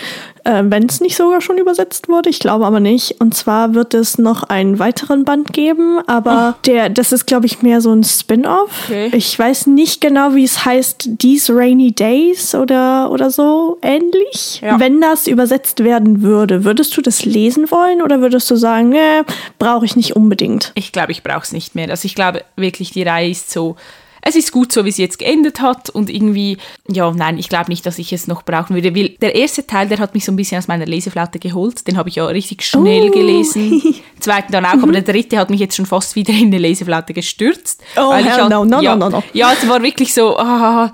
Äh, 0.45 0.63
Wenn 0.67 0.87
es 0.87 1.01
nicht 1.01 1.17
sogar 1.17 1.41
schon 1.41 1.59
übersetzt 1.59 2.09
wurde, 2.09 2.31
ich 2.31 2.39
glaube 2.39 2.67
aber 2.67 2.81
nicht. 2.81 3.21
Und 3.21 3.35
zwar 3.35 3.75
wird 3.75 3.95
es 3.95 4.19
noch 4.19 4.43
einen 4.45 4.79
weiteren 4.79 5.25
Band 5.25 5.53
geben, 5.53 6.01
aber 6.07 6.57
der, 6.67 6.89
das 6.89 7.13
ist, 7.13 7.27
glaube 7.27 7.47
ich, 7.47 7.63
mehr 7.63 7.81
so 7.81 7.93
ein 7.93 8.05
Spin-off. 8.05 8.71
Okay. 8.85 9.11
Ich 9.13 9.39
weiß 9.39 9.67
nicht 9.67 10.01
genau, 10.01 10.35
wie 10.35 10.45
es 10.45 10.65
heißt, 10.65 11.11
These 11.19 11.55
Rainy 11.55 11.93
Days 11.93 12.55
oder, 12.55 13.11
oder 13.11 13.31
so 13.31 13.79
ähnlich. 13.83 14.61
Ja. 14.63 14.79
Wenn 14.81 15.01
das 15.01 15.27
übersetzt 15.27 15.83
werden 15.85 16.23
würde, 16.23 16.65
würdest 16.65 16.97
du 16.97 17.03
das 17.03 17.25
lesen 17.25 17.71
wollen 17.71 18.03
oder 18.03 18.21
würdest 18.21 18.51
du 18.51 18.57
sagen, 18.57 18.91
nee, 18.91 19.23
brauche 19.59 19.85
ich 19.85 19.97
nicht 19.97 20.17
unbedingt? 20.17 20.73
Ich 20.75 20.93
glaube, 20.93 21.13
ich 21.13 21.23
brauche 21.23 21.43
es 21.43 21.53
nicht 21.53 21.75
mehr. 21.75 21.89
Also 21.91 22.07
ich 22.07 22.15
glaube 22.15 22.45
wirklich, 22.57 22.91
die 22.91 23.03
Reihe 23.03 23.31
ist 23.31 23.51
so. 23.51 23.77
Es 24.29 24.35
ist 24.35 24.51
gut 24.51 24.73
so, 24.73 24.85
wie 24.85 24.91
sie 24.91 25.03
jetzt 25.03 25.19
geendet 25.19 25.61
hat 25.61 25.89
und 25.91 26.11
irgendwie, 26.11 26.59
ja, 26.89 27.11
nein, 27.13 27.39
ich 27.39 27.49
glaube 27.49 27.71
nicht, 27.71 27.87
dass 27.87 27.99
ich 27.99 28.13
es 28.13 28.27
noch 28.27 28.43
brauchen 28.43 28.75
würde. 28.75 28.95
Weil 28.95 29.11
der 29.21 29.35
erste 29.37 29.67
Teil, 29.67 29.87
der 29.89 29.99
hat 29.99 30.15
mich 30.15 30.25
so 30.25 30.33
ein 30.33 30.37
bisschen 30.37 30.59
aus 30.59 30.67
meiner 30.67 30.85
Leseflaute 30.87 31.39
geholt. 31.39 31.87
Den 31.87 31.97
habe 31.97 32.09
ich 32.09 32.17
ja 32.17 32.27
richtig 32.27 32.63
schnell 32.65 33.09
Oh. 33.09 33.11
gelesen. 33.13 33.81
Zweiten 34.21 34.51
dann 34.53 34.65
auch, 34.65 34.83
aber 34.83 34.93
der 34.93 35.03
dritte 35.03 35.39
hat 35.39 35.51
mich 35.51 35.61
jetzt 35.61 35.77
schon 35.77 35.87
fast 35.87 36.17
wieder 36.17 36.33
in 36.33 36.47
eine 36.47 36.59
Leseflaute 36.59 37.13
gestürzt. 37.15 37.83
Oh, 37.97 38.11
weil 38.11 38.25
hell 38.25 38.33
halt- 38.43 38.51
no, 38.51 38.65
no, 38.65 38.81
ja, 38.81 38.97
no, 38.97 39.09
no, 39.11 39.19
no. 39.19 39.23
Ja, 39.33 39.53
es 39.53 39.69
war 39.69 39.83
wirklich 39.83 40.13
so, 40.13 40.37
ah, 40.39 40.91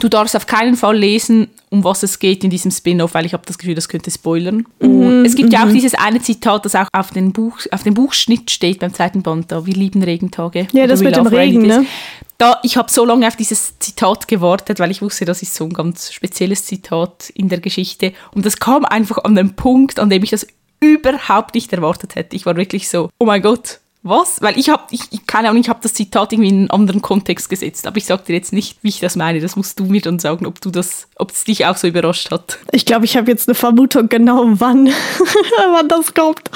du 0.00 0.08
darfst 0.08 0.36
auf 0.36 0.46
keinen 0.46 0.76
Fall 0.76 0.96
lesen, 0.98 1.48
um 1.70 1.84
was 1.84 2.02
es 2.02 2.18
geht 2.18 2.44
in 2.44 2.50
diesem 2.50 2.70
Spin-off, 2.70 3.14
weil 3.14 3.24
ich 3.26 3.32
habe 3.32 3.44
das 3.46 3.56
Gefühl, 3.58 3.74
das 3.74 3.88
könnte 3.88 4.10
spoilern. 4.10 4.66
Mhm, 4.80 5.24
es 5.24 5.34
gibt 5.34 5.52
ja 5.52 5.64
auch 5.66 5.70
dieses 5.72 5.94
eine 5.94 6.20
Zitat, 6.20 6.64
das 6.64 6.74
auch 6.74 6.88
auf, 6.92 7.10
den 7.12 7.32
Buch, 7.32 7.58
auf 7.70 7.82
dem 7.84 7.94
Buchschnitt 7.94 8.50
steht 8.50 8.80
beim 8.80 8.92
zweiten 8.92 9.22
Band, 9.22 9.50
da, 9.52 9.64
wir 9.64 9.74
lieben 9.74 10.02
Regentage. 10.02 10.66
Ja, 10.72 10.86
das 10.86 11.00
mit 11.00 11.16
dem 11.16 11.26
Regen, 11.26 11.62
ne? 11.62 11.86
Da, 12.38 12.60
ich 12.62 12.76
habe 12.76 12.88
so 12.88 13.04
lange 13.04 13.26
auf 13.26 13.34
dieses 13.34 13.80
Zitat 13.80 14.28
gewartet, 14.28 14.78
weil 14.78 14.92
ich 14.92 15.02
wusste, 15.02 15.24
das 15.24 15.42
ist 15.42 15.56
so 15.56 15.64
ein 15.64 15.72
ganz 15.72 16.12
spezielles 16.12 16.64
Zitat 16.64 17.30
in 17.30 17.48
der 17.48 17.58
Geschichte. 17.58 18.12
Und 18.32 18.46
das 18.46 18.60
kam 18.60 18.84
einfach 18.84 19.18
an 19.24 19.34
den 19.34 19.56
Punkt, 19.56 19.98
an 19.98 20.08
dem 20.08 20.22
ich 20.22 20.30
das 20.30 20.46
überhaupt 20.78 21.56
nicht 21.56 21.72
erwartet 21.72 22.14
hätte. 22.14 22.36
Ich 22.36 22.46
war 22.46 22.56
wirklich 22.56 22.88
so, 22.88 23.10
oh 23.18 23.24
mein 23.24 23.42
Gott, 23.42 23.80
was? 24.04 24.40
Weil 24.40 24.56
ich 24.56 24.68
habe, 24.68 24.84
ich, 24.90 25.00
ich 25.10 25.26
keine 25.26 25.48
Ahnung, 25.48 25.60
ich 25.60 25.68
habe 25.68 25.80
das 25.82 25.94
Zitat 25.94 26.32
irgendwie 26.32 26.50
in 26.50 26.56
einen 26.56 26.70
anderen 26.70 27.02
Kontext 27.02 27.48
gesetzt, 27.48 27.88
aber 27.88 27.96
ich 27.96 28.04
sage 28.04 28.22
dir 28.28 28.34
jetzt 28.34 28.52
nicht, 28.52 28.78
wie 28.82 28.88
ich 28.88 29.00
das 29.00 29.16
meine. 29.16 29.40
Das 29.40 29.56
musst 29.56 29.80
du 29.80 29.84
mir 29.86 30.00
dann 30.00 30.20
sagen, 30.20 30.46
ob 30.46 30.60
du 30.60 30.70
das, 30.70 31.08
ob 31.16 31.32
es 31.32 31.42
dich 31.42 31.66
auch 31.66 31.76
so 31.76 31.88
überrascht 31.88 32.30
hat. 32.30 32.58
Ich 32.70 32.86
glaube, 32.86 33.04
ich 33.04 33.16
habe 33.16 33.28
jetzt 33.28 33.48
eine 33.48 33.56
Vermutung 33.56 34.08
genau, 34.08 34.44
wann, 34.46 34.86
wann 35.72 35.88
das 35.88 36.14
kommt. 36.14 36.48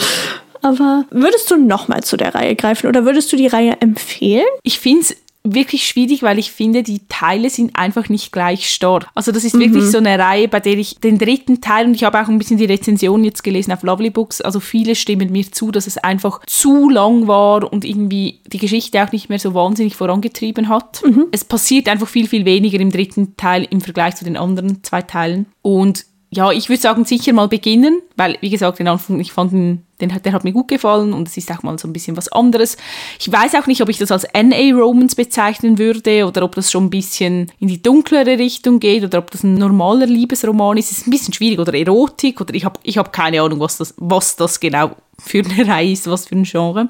Aber 0.62 1.06
würdest 1.10 1.50
du 1.50 1.56
nochmal 1.56 2.04
zu 2.04 2.16
der 2.16 2.36
Reihe 2.36 2.54
greifen 2.54 2.86
oder 2.86 3.04
würdest 3.04 3.32
du 3.32 3.36
die 3.36 3.48
Reihe 3.48 3.80
empfehlen? 3.80 4.46
Ich 4.62 4.78
finde 4.78 5.00
es 5.00 5.16
wirklich 5.44 5.86
schwierig, 5.86 6.22
weil 6.22 6.38
ich 6.38 6.52
finde, 6.52 6.82
die 6.82 7.00
Teile 7.08 7.50
sind 7.50 7.74
einfach 7.74 8.08
nicht 8.08 8.32
gleich 8.32 8.70
stark. 8.70 9.08
Also 9.14 9.32
das 9.32 9.44
ist 9.44 9.58
wirklich 9.58 9.84
so 9.84 9.98
eine 9.98 10.18
Reihe, 10.18 10.46
bei 10.46 10.60
der 10.60 10.78
ich 10.78 11.00
den 11.00 11.18
dritten 11.18 11.60
Teil, 11.60 11.86
und 11.86 11.94
ich 11.94 12.04
habe 12.04 12.20
auch 12.20 12.28
ein 12.28 12.38
bisschen 12.38 12.58
die 12.58 12.64
Rezension 12.64 13.24
jetzt 13.24 13.42
gelesen 13.42 13.72
auf 13.72 13.82
Lovely 13.82 14.10
Books, 14.10 14.40
also 14.40 14.60
viele 14.60 14.94
stimmen 14.94 15.32
mir 15.32 15.50
zu, 15.50 15.72
dass 15.72 15.86
es 15.86 15.98
einfach 15.98 16.40
zu 16.46 16.88
lang 16.88 17.26
war 17.26 17.72
und 17.72 17.84
irgendwie 17.84 18.40
die 18.46 18.58
Geschichte 18.58 19.02
auch 19.02 19.10
nicht 19.10 19.28
mehr 19.28 19.38
so 19.38 19.54
wahnsinnig 19.54 19.96
vorangetrieben 19.96 20.68
hat. 20.68 21.02
Es 21.32 21.44
passiert 21.44 21.88
einfach 21.88 22.08
viel, 22.08 22.28
viel 22.28 22.44
weniger 22.44 22.78
im 22.78 22.90
dritten 22.90 23.36
Teil 23.36 23.66
im 23.68 23.80
Vergleich 23.80 24.16
zu 24.16 24.24
den 24.24 24.36
anderen 24.36 24.84
zwei 24.84 25.02
Teilen. 25.02 25.46
Und 25.62 26.04
ja, 26.34 26.50
ich 26.50 26.70
würde 26.70 26.80
sagen, 26.80 27.04
sicher 27.04 27.34
mal 27.34 27.46
beginnen, 27.46 28.00
weil, 28.16 28.38
wie 28.40 28.48
gesagt, 28.48 28.78
den 28.78 28.88
Anfang, 28.88 29.20
ich 29.20 29.32
fand 29.32 29.52
den, 29.52 30.14
hat- 30.14 30.24
der 30.24 30.32
hat 30.32 30.44
mir 30.44 30.52
gut 30.52 30.66
gefallen 30.68 31.12
und 31.12 31.28
es 31.28 31.36
ist 31.36 31.52
auch 31.52 31.62
mal 31.62 31.78
so 31.78 31.86
ein 31.86 31.92
bisschen 31.92 32.16
was 32.16 32.28
anderes. 32.32 32.78
Ich 33.20 33.30
weiß 33.30 33.54
auch 33.56 33.66
nicht, 33.66 33.82
ob 33.82 33.90
ich 33.90 33.98
das 33.98 34.10
als 34.10 34.26
NA-Romance 34.32 35.14
bezeichnen 35.14 35.76
würde 35.76 36.26
oder 36.26 36.42
ob 36.42 36.54
das 36.54 36.70
schon 36.70 36.84
ein 36.86 36.90
bisschen 36.90 37.52
in 37.60 37.68
die 37.68 37.82
dunklere 37.82 38.38
Richtung 38.38 38.80
geht 38.80 39.04
oder 39.04 39.18
ob 39.18 39.30
das 39.30 39.42
ein 39.42 39.54
normaler 39.54 40.06
Liebesroman 40.06 40.78
ist. 40.78 40.90
Es 40.90 40.98
ist 40.98 41.06
ein 41.06 41.10
bisschen 41.10 41.34
schwierig 41.34 41.58
oder 41.58 41.74
Erotik 41.74 42.40
oder 42.40 42.54
ich 42.54 42.64
habe 42.64 42.80
ich 42.82 42.96
hab 42.96 43.12
keine 43.12 43.42
Ahnung, 43.42 43.60
was 43.60 43.76
das, 43.76 43.92
was 43.98 44.34
das 44.36 44.58
genau 44.58 44.96
für 45.18 45.44
eine 45.44 45.68
Reihe 45.70 45.92
ist, 45.92 46.08
was 46.10 46.26
für 46.26 46.34
ein 46.36 46.44
Genre. 46.44 46.88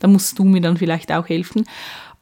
Da 0.00 0.06
musst 0.06 0.38
du 0.38 0.44
mir 0.44 0.60
dann 0.60 0.76
vielleicht 0.76 1.10
auch 1.10 1.26
helfen. 1.30 1.64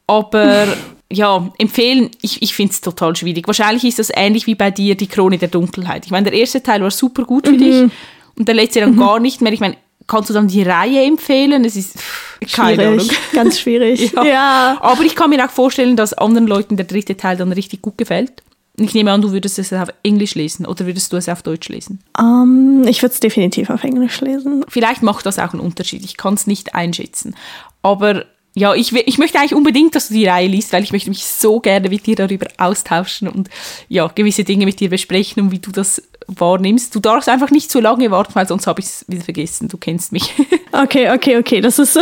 Aber 0.06 0.68
ja, 1.12 1.52
empfehlen, 1.58 2.10
ich, 2.22 2.40
ich 2.40 2.54
finde 2.54 2.72
es 2.72 2.80
total 2.80 3.16
schwierig. 3.16 3.46
Wahrscheinlich 3.46 3.84
ist 3.84 3.98
das 3.98 4.10
ähnlich 4.14 4.46
wie 4.46 4.54
bei 4.54 4.70
dir, 4.70 4.94
die 4.94 5.08
Krone 5.08 5.38
der 5.38 5.48
Dunkelheit. 5.48 6.06
Ich 6.06 6.12
meine, 6.12 6.30
der 6.30 6.38
erste 6.38 6.62
Teil 6.62 6.82
war 6.82 6.90
super 6.90 7.24
gut 7.24 7.48
für 7.48 7.56
dich 7.56 7.90
und 8.36 8.48
der 8.48 8.54
letzte 8.54 8.80
dann 8.80 8.96
gar 8.96 9.18
nicht 9.18 9.40
mehr. 9.40 9.52
Ich 9.52 9.60
meine, 9.60 9.76
kannst 10.06 10.30
du 10.30 10.34
dann 10.34 10.48
die 10.48 10.62
Reihe 10.62 11.04
empfehlen? 11.04 11.64
Es 11.64 11.76
ist 11.76 11.98
pff, 11.98 12.38
keine 12.52 12.88
Ahnung. 12.88 13.08
Ganz 13.32 13.58
schwierig. 13.58 14.12
Ja. 14.14 14.24
ja. 14.24 14.78
Aber 14.80 15.02
ich 15.02 15.16
kann 15.16 15.30
mir 15.30 15.44
auch 15.44 15.50
vorstellen, 15.50 15.96
dass 15.96 16.12
anderen 16.14 16.46
Leuten 16.46 16.76
der 16.76 16.86
dritte 16.86 17.16
Teil 17.16 17.36
dann 17.36 17.52
richtig 17.52 17.82
gut 17.82 17.98
gefällt. 17.98 18.42
Ich 18.76 18.94
nehme 18.94 19.12
an, 19.12 19.20
du 19.20 19.32
würdest 19.32 19.58
es 19.58 19.72
auf 19.72 19.88
Englisch 20.02 20.34
lesen 20.34 20.64
oder 20.64 20.86
würdest 20.86 21.12
du 21.12 21.16
es 21.16 21.28
auf 21.28 21.42
Deutsch 21.42 21.68
lesen? 21.68 22.00
Ähm, 22.18 22.84
ich 22.86 23.02
würde 23.02 23.12
es 23.12 23.20
definitiv 23.20 23.68
auf 23.68 23.84
Englisch 23.84 24.20
lesen. 24.20 24.64
Vielleicht 24.68 25.02
macht 25.02 25.26
das 25.26 25.38
auch 25.38 25.52
einen 25.52 25.60
Unterschied. 25.60 26.04
Ich 26.04 26.16
kann 26.16 26.34
es 26.34 26.46
nicht 26.46 26.74
einschätzen. 26.74 27.34
Aber 27.82 28.24
ja, 28.54 28.74
ich, 28.74 28.92
ich 28.92 29.18
möchte 29.18 29.38
eigentlich 29.38 29.54
unbedingt, 29.54 29.94
dass 29.94 30.08
du 30.08 30.14
die 30.14 30.26
Reihe 30.26 30.48
liest, 30.48 30.72
weil 30.72 30.82
ich 30.82 30.92
möchte 30.92 31.08
mich 31.08 31.24
so 31.24 31.60
gerne 31.60 31.88
mit 31.88 32.06
dir 32.06 32.16
darüber 32.16 32.46
austauschen 32.58 33.28
und 33.28 33.48
ja, 33.88 34.08
gewisse 34.08 34.44
Dinge 34.44 34.64
mit 34.64 34.80
dir 34.80 34.90
besprechen 34.90 35.42
und 35.42 35.50
wie 35.52 35.60
du 35.60 35.70
das 35.70 36.02
wahrnimmst. 36.26 36.94
Du 36.94 37.00
darfst 37.00 37.28
einfach 37.28 37.50
nicht 37.50 37.70
zu 37.70 37.80
lange 37.80 38.10
warten, 38.10 38.34
weil 38.34 38.46
sonst 38.46 38.66
habe 38.66 38.80
ich 38.80 38.86
es 38.86 39.04
wieder 39.08 39.22
vergessen. 39.22 39.68
Du 39.68 39.76
kennst 39.76 40.12
mich. 40.12 40.32
Okay, 40.72 41.10
okay, 41.10 41.36
okay. 41.36 41.60
Das 41.60 41.80
ist. 41.80 41.98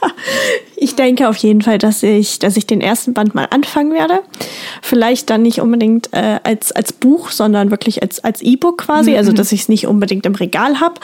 ich 0.76 0.94
denke 0.94 1.28
auf 1.28 1.36
jeden 1.38 1.62
Fall, 1.62 1.78
dass 1.78 2.02
ich, 2.02 2.38
dass 2.38 2.56
ich 2.56 2.66
den 2.66 2.80
ersten 2.80 3.14
Band 3.14 3.34
mal 3.34 3.46
anfangen 3.50 3.92
werde. 3.92 4.20
Vielleicht 4.82 5.30
dann 5.30 5.42
nicht 5.42 5.60
unbedingt 5.60 6.12
äh, 6.12 6.38
als, 6.44 6.72
als 6.72 6.92
Buch, 6.92 7.30
sondern 7.30 7.70
wirklich 7.70 8.02
als, 8.02 8.22
als 8.22 8.42
E-Book 8.42 8.78
quasi. 8.78 9.16
Also, 9.16 9.32
dass 9.32 9.52
ich 9.52 9.62
es 9.62 9.68
nicht 9.68 9.86
unbedingt 9.86 10.26
im 10.26 10.34
Regal 10.34 10.80
habe. 10.80 10.94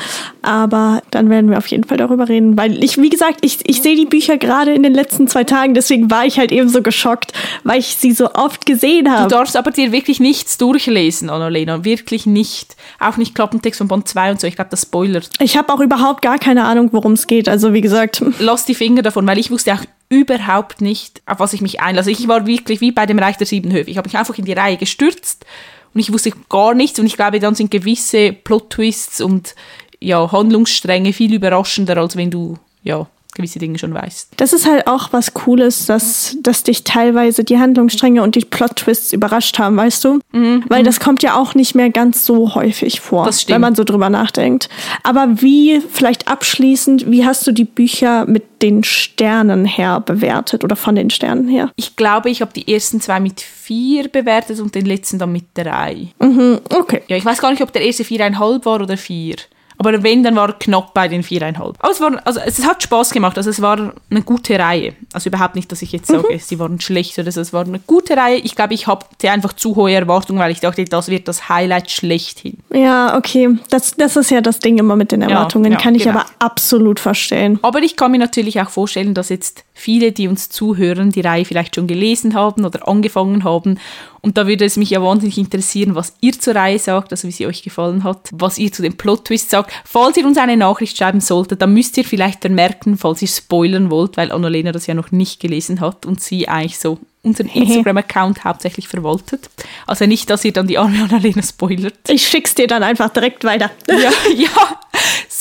Aber 0.42 1.02
dann 1.11 1.30
werden 1.30 1.50
wir 1.50 1.58
auf 1.58 1.66
jeden 1.68 1.85
Fall 1.85 1.96
darüber 1.96 2.28
reden. 2.28 2.56
Weil 2.58 2.82
ich, 2.85 2.98
wie 2.98 3.08
gesagt, 3.08 3.38
ich, 3.42 3.58
ich 3.64 3.80
sehe 3.82 3.96
die 3.96 4.06
Bücher 4.06 4.37
gerade 4.37 4.72
in 4.74 4.82
den 4.82 4.94
letzten 4.94 5.26
zwei 5.28 5.44
Tagen. 5.44 5.74
Deswegen 5.74 6.11
war 6.11 6.26
ich 6.26 6.38
halt 6.38 6.52
eben 6.52 6.68
so 6.68 6.82
geschockt, 6.82 7.32
weil 7.64 7.78
ich 7.78 7.96
sie 7.96 8.12
so 8.12 8.30
oft 8.35 8.66
gesehen 8.66 9.06
Du 9.06 9.11
habe. 9.11 9.28
darfst 9.28 9.56
aber 9.56 9.70
dir 9.70 9.92
wirklich 9.92 10.20
nichts 10.20 10.58
durchlesen, 10.58 11.30
Annalena. 11.30 11.85
Wirklich 11.85 12.26
nicht. 12.26 12.76
Auch 13.00 13.16
nicht 13.16 13.35
Klappentext 13.35 13.78
von 13.78 13.88
Band 13.88 14.08
2 14.08 14.32
und 14.32 14.40
so. 14.40 14.46
Ich 14.46 14.56
glaube, 14.56 14.70
das 14.70 14.82
spoilert. 14.82 15.30
Ich 15.40 15.56
habe 15.56 15.72
auch 15.72 15.80
überhaupt 15.80 16.22
gar 16.22 16.38
keine 16.38 16.64
Ahnung, 16.64 16.90
worum 16.92 17.12
es 17.12 17.26
geht. 17.26 17.48
Also, 17.48 17.72
wie 17.72 17.80
gesagt. 17.80 18.22
Lass 18.38 18.64
die 18.64 18.74
Finger 18.74 19.02
davon, 19.02 19.26
weil 19.26 19.38
ich 19.38 19.50
wusste 19.50 19.62
auch 19.70 19.85
überhaupt 20.09 20.81
nicht, 20.81 21.22
auf 21.27 21.40
was 21.40 21.53
ich 21.53 21.61
mich 21.61 21.81
einlasse. 21.81 22.11
Ich 22.11 22.29
war 22.29 22.46
wirklich 22.46 22.81
wie 22.81 22.92
bei 22.92 23.07
dem 23.07 23.18
Reich 23.18 23.37
der 23.38 23.46
Sieben 23.46 23.72
Höfe. 23.72 23.90
Ich 23.90 23.96
habe 23.96 24.09
mich 24.09 24.16
einfach 24.16 24.37
in 24.37 24.44
die 24.44 24.53
Reihe 24.53 24.77
gestürzt 24.77 25.46
und 25.94 26.01
ich 26.01 26.12
wusste 26.12 26.33
gar 26.48 26.75
nichts. 26.75 26.98
Und 26.98 27.07
ich 27.07 27.16
glaube, 27.16 27.40
dann 27.40 27.55
sind 27.55 27.70
gewisse 27.70 28.33
Plot-Twists 28.33 29.20
und 29.20 29.55
ja, 30.01 30.31
Handlungsstränge 30.31 31.12
viel 31.12 31.33
überraschender, 31.33 31.96
als 31.96 32.16
wenn 32.16 32.31
du 32.31 32.59
ja, 32.83 33.07
gewisse 33.34 33.58
Dinge 33.58 33.78
schon 33.78 33.94
weißt. 33.94 34.30
Das 34.36 34.52
ist 34.52 34.66
halt 34.66 34.86
auch 34.86 35.12
was 35.12 35.34
Cooles, 35.34 35.86
dass, 35.86 36.36
dass 36.40 36.62
dich 36.62 36.84
teilweise 36.84 37.44
die 37.44 37.58
Handlungsstränge 37.58 38.22
und 38.22 38.34
die 38.34 38.44
Plot-Twists 38.44 39.12
überrascht 39.12 39.58
haben, 39.58 39.76
weißt 39.76 40.04
du? 40.04 40.20
Weil 40.68 40.82
das 40.82 41.00
kommt 41.00 41.22
ja 41.22 41.36
auch 41.36 41.54
nicht 41.54 41.74
mehr 41.74 41.90
ganz 41.90 42.24
so 42.24 42.54
häufig 42.54 43.00
vor, 43.00 43.26
Mhm. 43.26 43.32
Wenn 43.46 43.60
man 43.60 43.74
so 43.74 43.84
drüber 43.84 44.10
nachdenkt. 44.10 44.68
Aber 45.02 45.40
wie, 45.40 45.80
vielleicht 45.80 46.28
abschließend, 46.28 47.10
wie 47.10 47.24
hast 47.24 47.46
du 47.46 47.52
die 47.52 47.64
Bücher 47.64 48.26
mit 48.26 48.62
den 48.62 48.84
Sternen 48.84 49.64
her 49.64 50.00
bewertet 50.00 50.64
oder 50.64 50.76
von 50.76 50.94
den 50.94 51.10
Sternen 51.10 51.48
her? 51.48 51.70
Ich 51.76 51.96
glaube, 51.96 52.30
ich 52.30 52.40
habe 52.40 52.52
die 52.52 52.72
ersten 52.72 53.00
zwei 53.00 53.20
mit 53.20 53.40
vier 53.40 54.08
bewertet 54.08 54.60
und 54.60 54.74
den 54.74 54.86
letzten 54.86 55.18
dann 55.18 55.32
mit 55.32 55.44
drei. 55.54 56.08
Mhm, 56.20 56.60
okay. 56.70 57.02
Ja, 57.08 57.16
ich 57.16 57.24
weiß 57.24 57.40
gar 57.40 57.50
nicht, 57.50 57.62
ob 57.62 57.72
der 57.72 57.82
erste 57.82 58.04
viereinhalb 58.04 58.64
war 58.66 58.80
oder 58.80 58.96
vier. 58.96 59.36
Aber 59.78 60.02
wenn, 60.02 60.22
dann 60.22 60.37
war 60.37 60.50
er 60.50 60.54
knapp 60.54 60.94
bei 60.94 61.08
den 61.08 61.22
viereinhalb. 61.22 61.76
Aber 61.78 61.90
es, 61.90 62.00
war, 62.00 62.20
also 62.24 62.40
es 62.44 62.64
hat 62.66 62.82
Spaß 62.82 63.11
gemacht. 63.11 63.37
Also 63.37 63.50
es 63.50 63.61
war 63.61 63.92
eine 64.11 64.22
gute 64.22 64.58
Reihe. 64.58 64.94
Also 65.12 65.28
überhaupt 65.28 65.54
nicht, 65.54 65.70
dass 65.72 65.82
ich 65.82 65.92
jetzt 65.92 66.08
sage, 66.08 66.38
sie 66.38 66.58
waren 66.58 66.80
schlecht 66.80 67.18
oder 67.18 67.30
so. 67.32 67.40
Es 67.40 67.52
war 67.52 67.64
eine 67.64 67.78
gute 67.80 68.16
Reihe. 68.16 68.37
Ich 68.37 68.54
glaube, 68.54 68.74
ich 68.74 68.87
hatte 68.87 69.30
einfach 69.30 69.52
zu 69.54 69.76
hohe 69.76 69.92
Erwartungen, 69.92 70.38
weil 70.38 70.52
ich 70.52 70.61
dachte, 70.61 70.85
das 70.85 71.08
wird 71.08 71.28
das 71.28 71.48
Highlight 71.48 71.90
schlechthin. 71.90 72.58
Ja, 72.72 73.16
okay. 73.16 73.58
Das, 73.70 73.96
das 73.96 74.16
ist 74.16 74.30
ja 74.30 74.40
das 74.40 74.58
Ding 74.58 74.78
immer 74.78 74.96
mit 74.96 75.12
den 75.12 75.22
Erwartungen. 75.22 75.72
ja, 75.72 75.78
Kann 75.78 75.94
ich 75.94 76.04
genau. 76.04 76.20
aber 76.20 76.26
absolut 76.38 77.00
verstehen. 77.00 77.58
Aber 77.62 77.80
ich 77.80 77.96
kann 77.96 78.11
mir 78.12 78.18
natürlich 78.18 78.61
auch 78.61 78.70
vorstellen, 78.70 79.14
dass 79.14 79.28
jetzt 79.28 79.64
viele, 79.74 80.12
die 80.12 80.28
uns 80.28 80.48
zuhören, 80.48 81.11
die 81.11 81.20
Reihe 81.20 81.44
vielleicht 81.44 81.74
schon 81.74 81.87
gelesen 81.87 82.35
haben 82.35 82.64
oder 82.64 82.87
angefangen 82.88 83.44
haben. 83.44 83.78
Und 84.20 84.38
da 84.38 84.46
würde 84.46 84.64
es 84.64 84.76
mich 84.76 84.90
ja 84.90 85.02
wahnsinnig 85.02 85.38
interessieren, 85.38 85.94
was 85.94 86.14
ihr 86.20 86.32
zur 86.32 86.54
Reihe 86.54 86.78
sagt, 86.78 87.12
also 87.12 87.26
wie 87.26 87.32
sie 87.32 87.46
euch 87.46 87.62
gefallen 87.62 88.04
hat, 88.04 88.28
was 88.32 88.58
ihr 88.58 88.70
zu 88.70 88.82
dem 88.82 88.96
Plot-Twist 88.96 89.50
sagt. 89.50 89.72
Falls 89.85 90.16
ihr 90.16 90.26
uns 90.26 90.38
eine 90.38 90.56
Nachricht 90.56 90.96
schreiben 90.96 91.20
solltet, 91.20 91.62
dann 91.62 91.74
müsst 91.74 91.96
ihr 91.96 92.04
vielleicht 92.04 92.42
vermerken, 92.42 92.96
falls 92.96 93.22
ihr 93.22 93.28
spoilern 93.28 93.90
wollt, 93.90 94.16
weil 94.16 94.30
Annalena 94.30 94.72
das 94.72 94.87
ja 94.87 94.94
noch 94.94 95.11
nicht 95.11 95.40
gelesen 95.40 95.80
hat 95.80 96.06
und 96.06 96.20
sie 96.20 96.48
eigentlich 96.48 96.78
so 96.78 96.98
unseren 97.22 97.48
Instagram-Account 97.54 98.44
hauptsächlich 98.44 98.88
verwaltet. 98.88 99.48
Also 99.87 100.06
nicht, 100.06 100.28
dass 100.30 100.44
ihr 100.44 100.52
dann 100.52 100.66
die 100.66 100.78
arme 100.78 101.02
Annalena 101.02 101.42
spoilert. 101.42 101.94
Ich 102.08 102.28
schick's 102.28 102.54
dir 102.54 102.66
dann 102.66 102.82
einfach 102.82 103.11
direkt 103.11 103.44
weiter. 103.44 103.70
Ja, 103.88 103.96
ja, 104.37 104.80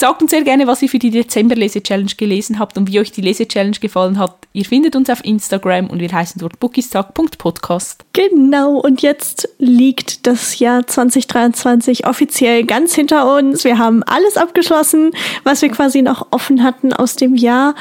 Sagt 0.02 0.24
uns 0.24 0.32
sehr 0.32 0.42
gerne, 0.42 0.66
was 0.66 0.82
ihr 0.82 0.90
für 0.90 0.98
die 0.98 1.12
Dezember-Lese-Challenge 1.12 2.14
gelesen 2.18 2.58
habt 2.58 2.76
und 2.76 2.92
wie 2.92 3.00
euch 3.00 3.12
die 3.12 3.22
Lese-Challenge 3.22 3.78
gefallen 3.80 4.18
hat. 4.18 4.36
Ihr 4.52 4.66
findet 4.66 4.96
uns 4.96 5.12
auf 5.12 5.24
Instagram 5.24 5.92
und 5.92 6.00
wir 6.00 6.12
heißen 6.12 6.40
dort 6.40 6.60
bookistag.podcast. 6.60 8.04
Genau, 8.12 8.78
und 8.80 9.04
jetzt 9.04 9.48
liegt 9.60 10.26
das 10.26 10.58
Jahr 10.58 10.88
2023 10.88 12.08
offiziell 12.08 12.66
ganz 12.66 12.96
hinter 12.96 13.38
uns. 13.38 13.64
Wir 13.64 13.78
haben 13.78 14.02
alles 14.02 14.38
abgeschlossen, 14.38 15.12
was 15.44 15.62
wir 15.62 15.70
quasi 15.70 16.02
noch 16.02 16.30
offen 16.32 16.64
hatten 16.64 16.94
aus 16.94 17.16
dem 17.16 17.36
Jahr. 17.36 17.76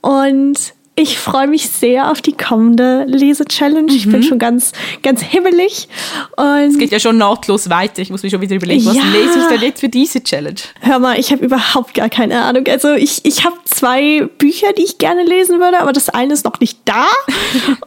Und 0.00 0.74
ich 1.00 1.18
freue 1.18 1.46
mich 1.46 1.68
sehr 1.68 2.10
auf 2.10 2.20
die 2.20 2.32
kommende 2.32 3.04
Lese-Challenge. 3.08 3.90
Mhm. 3.90 3.96
Ich 3.96 4.04
bin 4.04 4.20
mhm. 4.20 4.24
schon 4.24 4.38
ganz, 4.38 4.72
ganz 5.02 5.22
himmelig. 5.22 5.88
Und 6.36 6.72
es 6.72 6.78
geht 6.78 6.92
ja 6.92 7.00
schon 7.00 7.16
nahtlos 7.16 7.70
weiter. 7.70 8.02
Ich 8.02 8.10
muss 8.10 8.22
mir 8.22 8.30
schon 8.30 8.40
wieder 8.40 8.56
überlegen, 8.56 8.84
was 8.84 8.96
ja. 8.96 9.02
lese 9.04 9.38
ich 9.40 9.46
denn 9.46 9.60
jetzt 9.62 9.80
für 9.80 9.88
diese 9.88 10.22
Challenge? 10.22 10.60
Hör 10.80 10.98
mal, 10.98 11.18
ich 11.18 11.32
habe 11.32 11.44
überhaupt 11.44 11.94
gar 11.94 12.10
keine 12.10 12.42
Ahnung. 12.42 12.64
Also 12.68 12.92
ich, 12.92 13.24
ich 13.24 13.44
habe 13.44 13.56
zwei 13.64 14.28
Bücher, 14.38 14.72
die 14.74 14.82
ich 14.82 14.98
gerne 14.98 15.24
lesen 15.24 15.58
würde, 15.58 15.80
aber 15.80 15.92
das 15.92 16.10
eine 16.10 16.34
ist 16.34 16.44
noch 16.44 16.60
nicht 16.60 16.78
da. 16.84 17.06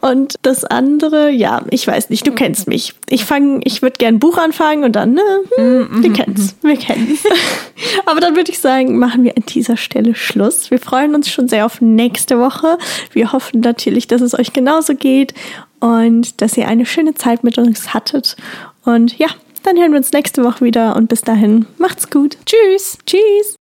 und 0.00 0.34
das 0.42 0.64
andere, 0.64 1.30
ja, 1.30 1.62
ich 1.70 1.86
weiß 1.86 2.10
nicht, 2.10 2.26
du 2.26 2.32
kennst 2.32 2.66
mich. 2.66 2.94
Ich 3.08 3.24
fange, 3.24 3.60
ich 3.64 3.82
würde 3.82 3.96
gerne 3.98 4.16
ein 4.16 4.20
Buch 4.20 4.38
anfangen 4.38 4.84
und 4.84 4.96
dann, 4.96 5.14
ne, 5.14 5.22
hm, 5.56 5.78
mhm. 5.78 6.02
wir 6.02 6.12
kennen's, 6.12 6.56
wir 6.62 6.76
kennen's. 6.76 7.20
aber 8.06 8.20
dann 8.20 8.34
würde 8.34 8.50
ich 8.50 8.58
sagen, 8.58 8.98
machen 8.98 9.22
wir 9.22 9.36
an 9.36 9.44
dieser 9.48 9.76
Stelle 9.76 10.14
Schluss. 10.14 10.70
Wir 10.70 10.78
freuen 10.78 11.14
uns 11.14 11.28
schon 11.28 11.48
sehr 11.48 11.66
auf 11.66 11.80
nächste 11.80 12.38
Woche. 12.38 12.78
Wir 13.12 13.32
hoffen 13.32 13.60
natürlich, 13.60 14.06
dass 14.06 14.20
es 14.20 14.38
euch 14.38 14.52
genauso 14.52 14.94
geht 14.94 15.34
und 15.80 16.40
dass 16.40 16.56
ihr 16.56 16.68
eine 16.68 16.86
schöne 16.86 17.14
Zeit 17.14 17.44
mit 17.44 17.58
uns 17.58 17.92
hattet. 17.94 18.36
Und 18.84 19.18
ja, 19.18 19.28
dann 19.62 19.76
hören 19.76 19.92
wir 19.92 19.98
uns 19.98 20.12
nächste 20.12 20.44
Woche 20.44 20.64
wieder 20.64 20.96
und 20.96 21.08
bis 21.08 21.22
dahin 21.22 21.66
macht's 21.78 22.10
gut. 22.10 22.36
Tschüss. 22.46 22.98
Tschüss. 23.06 23.56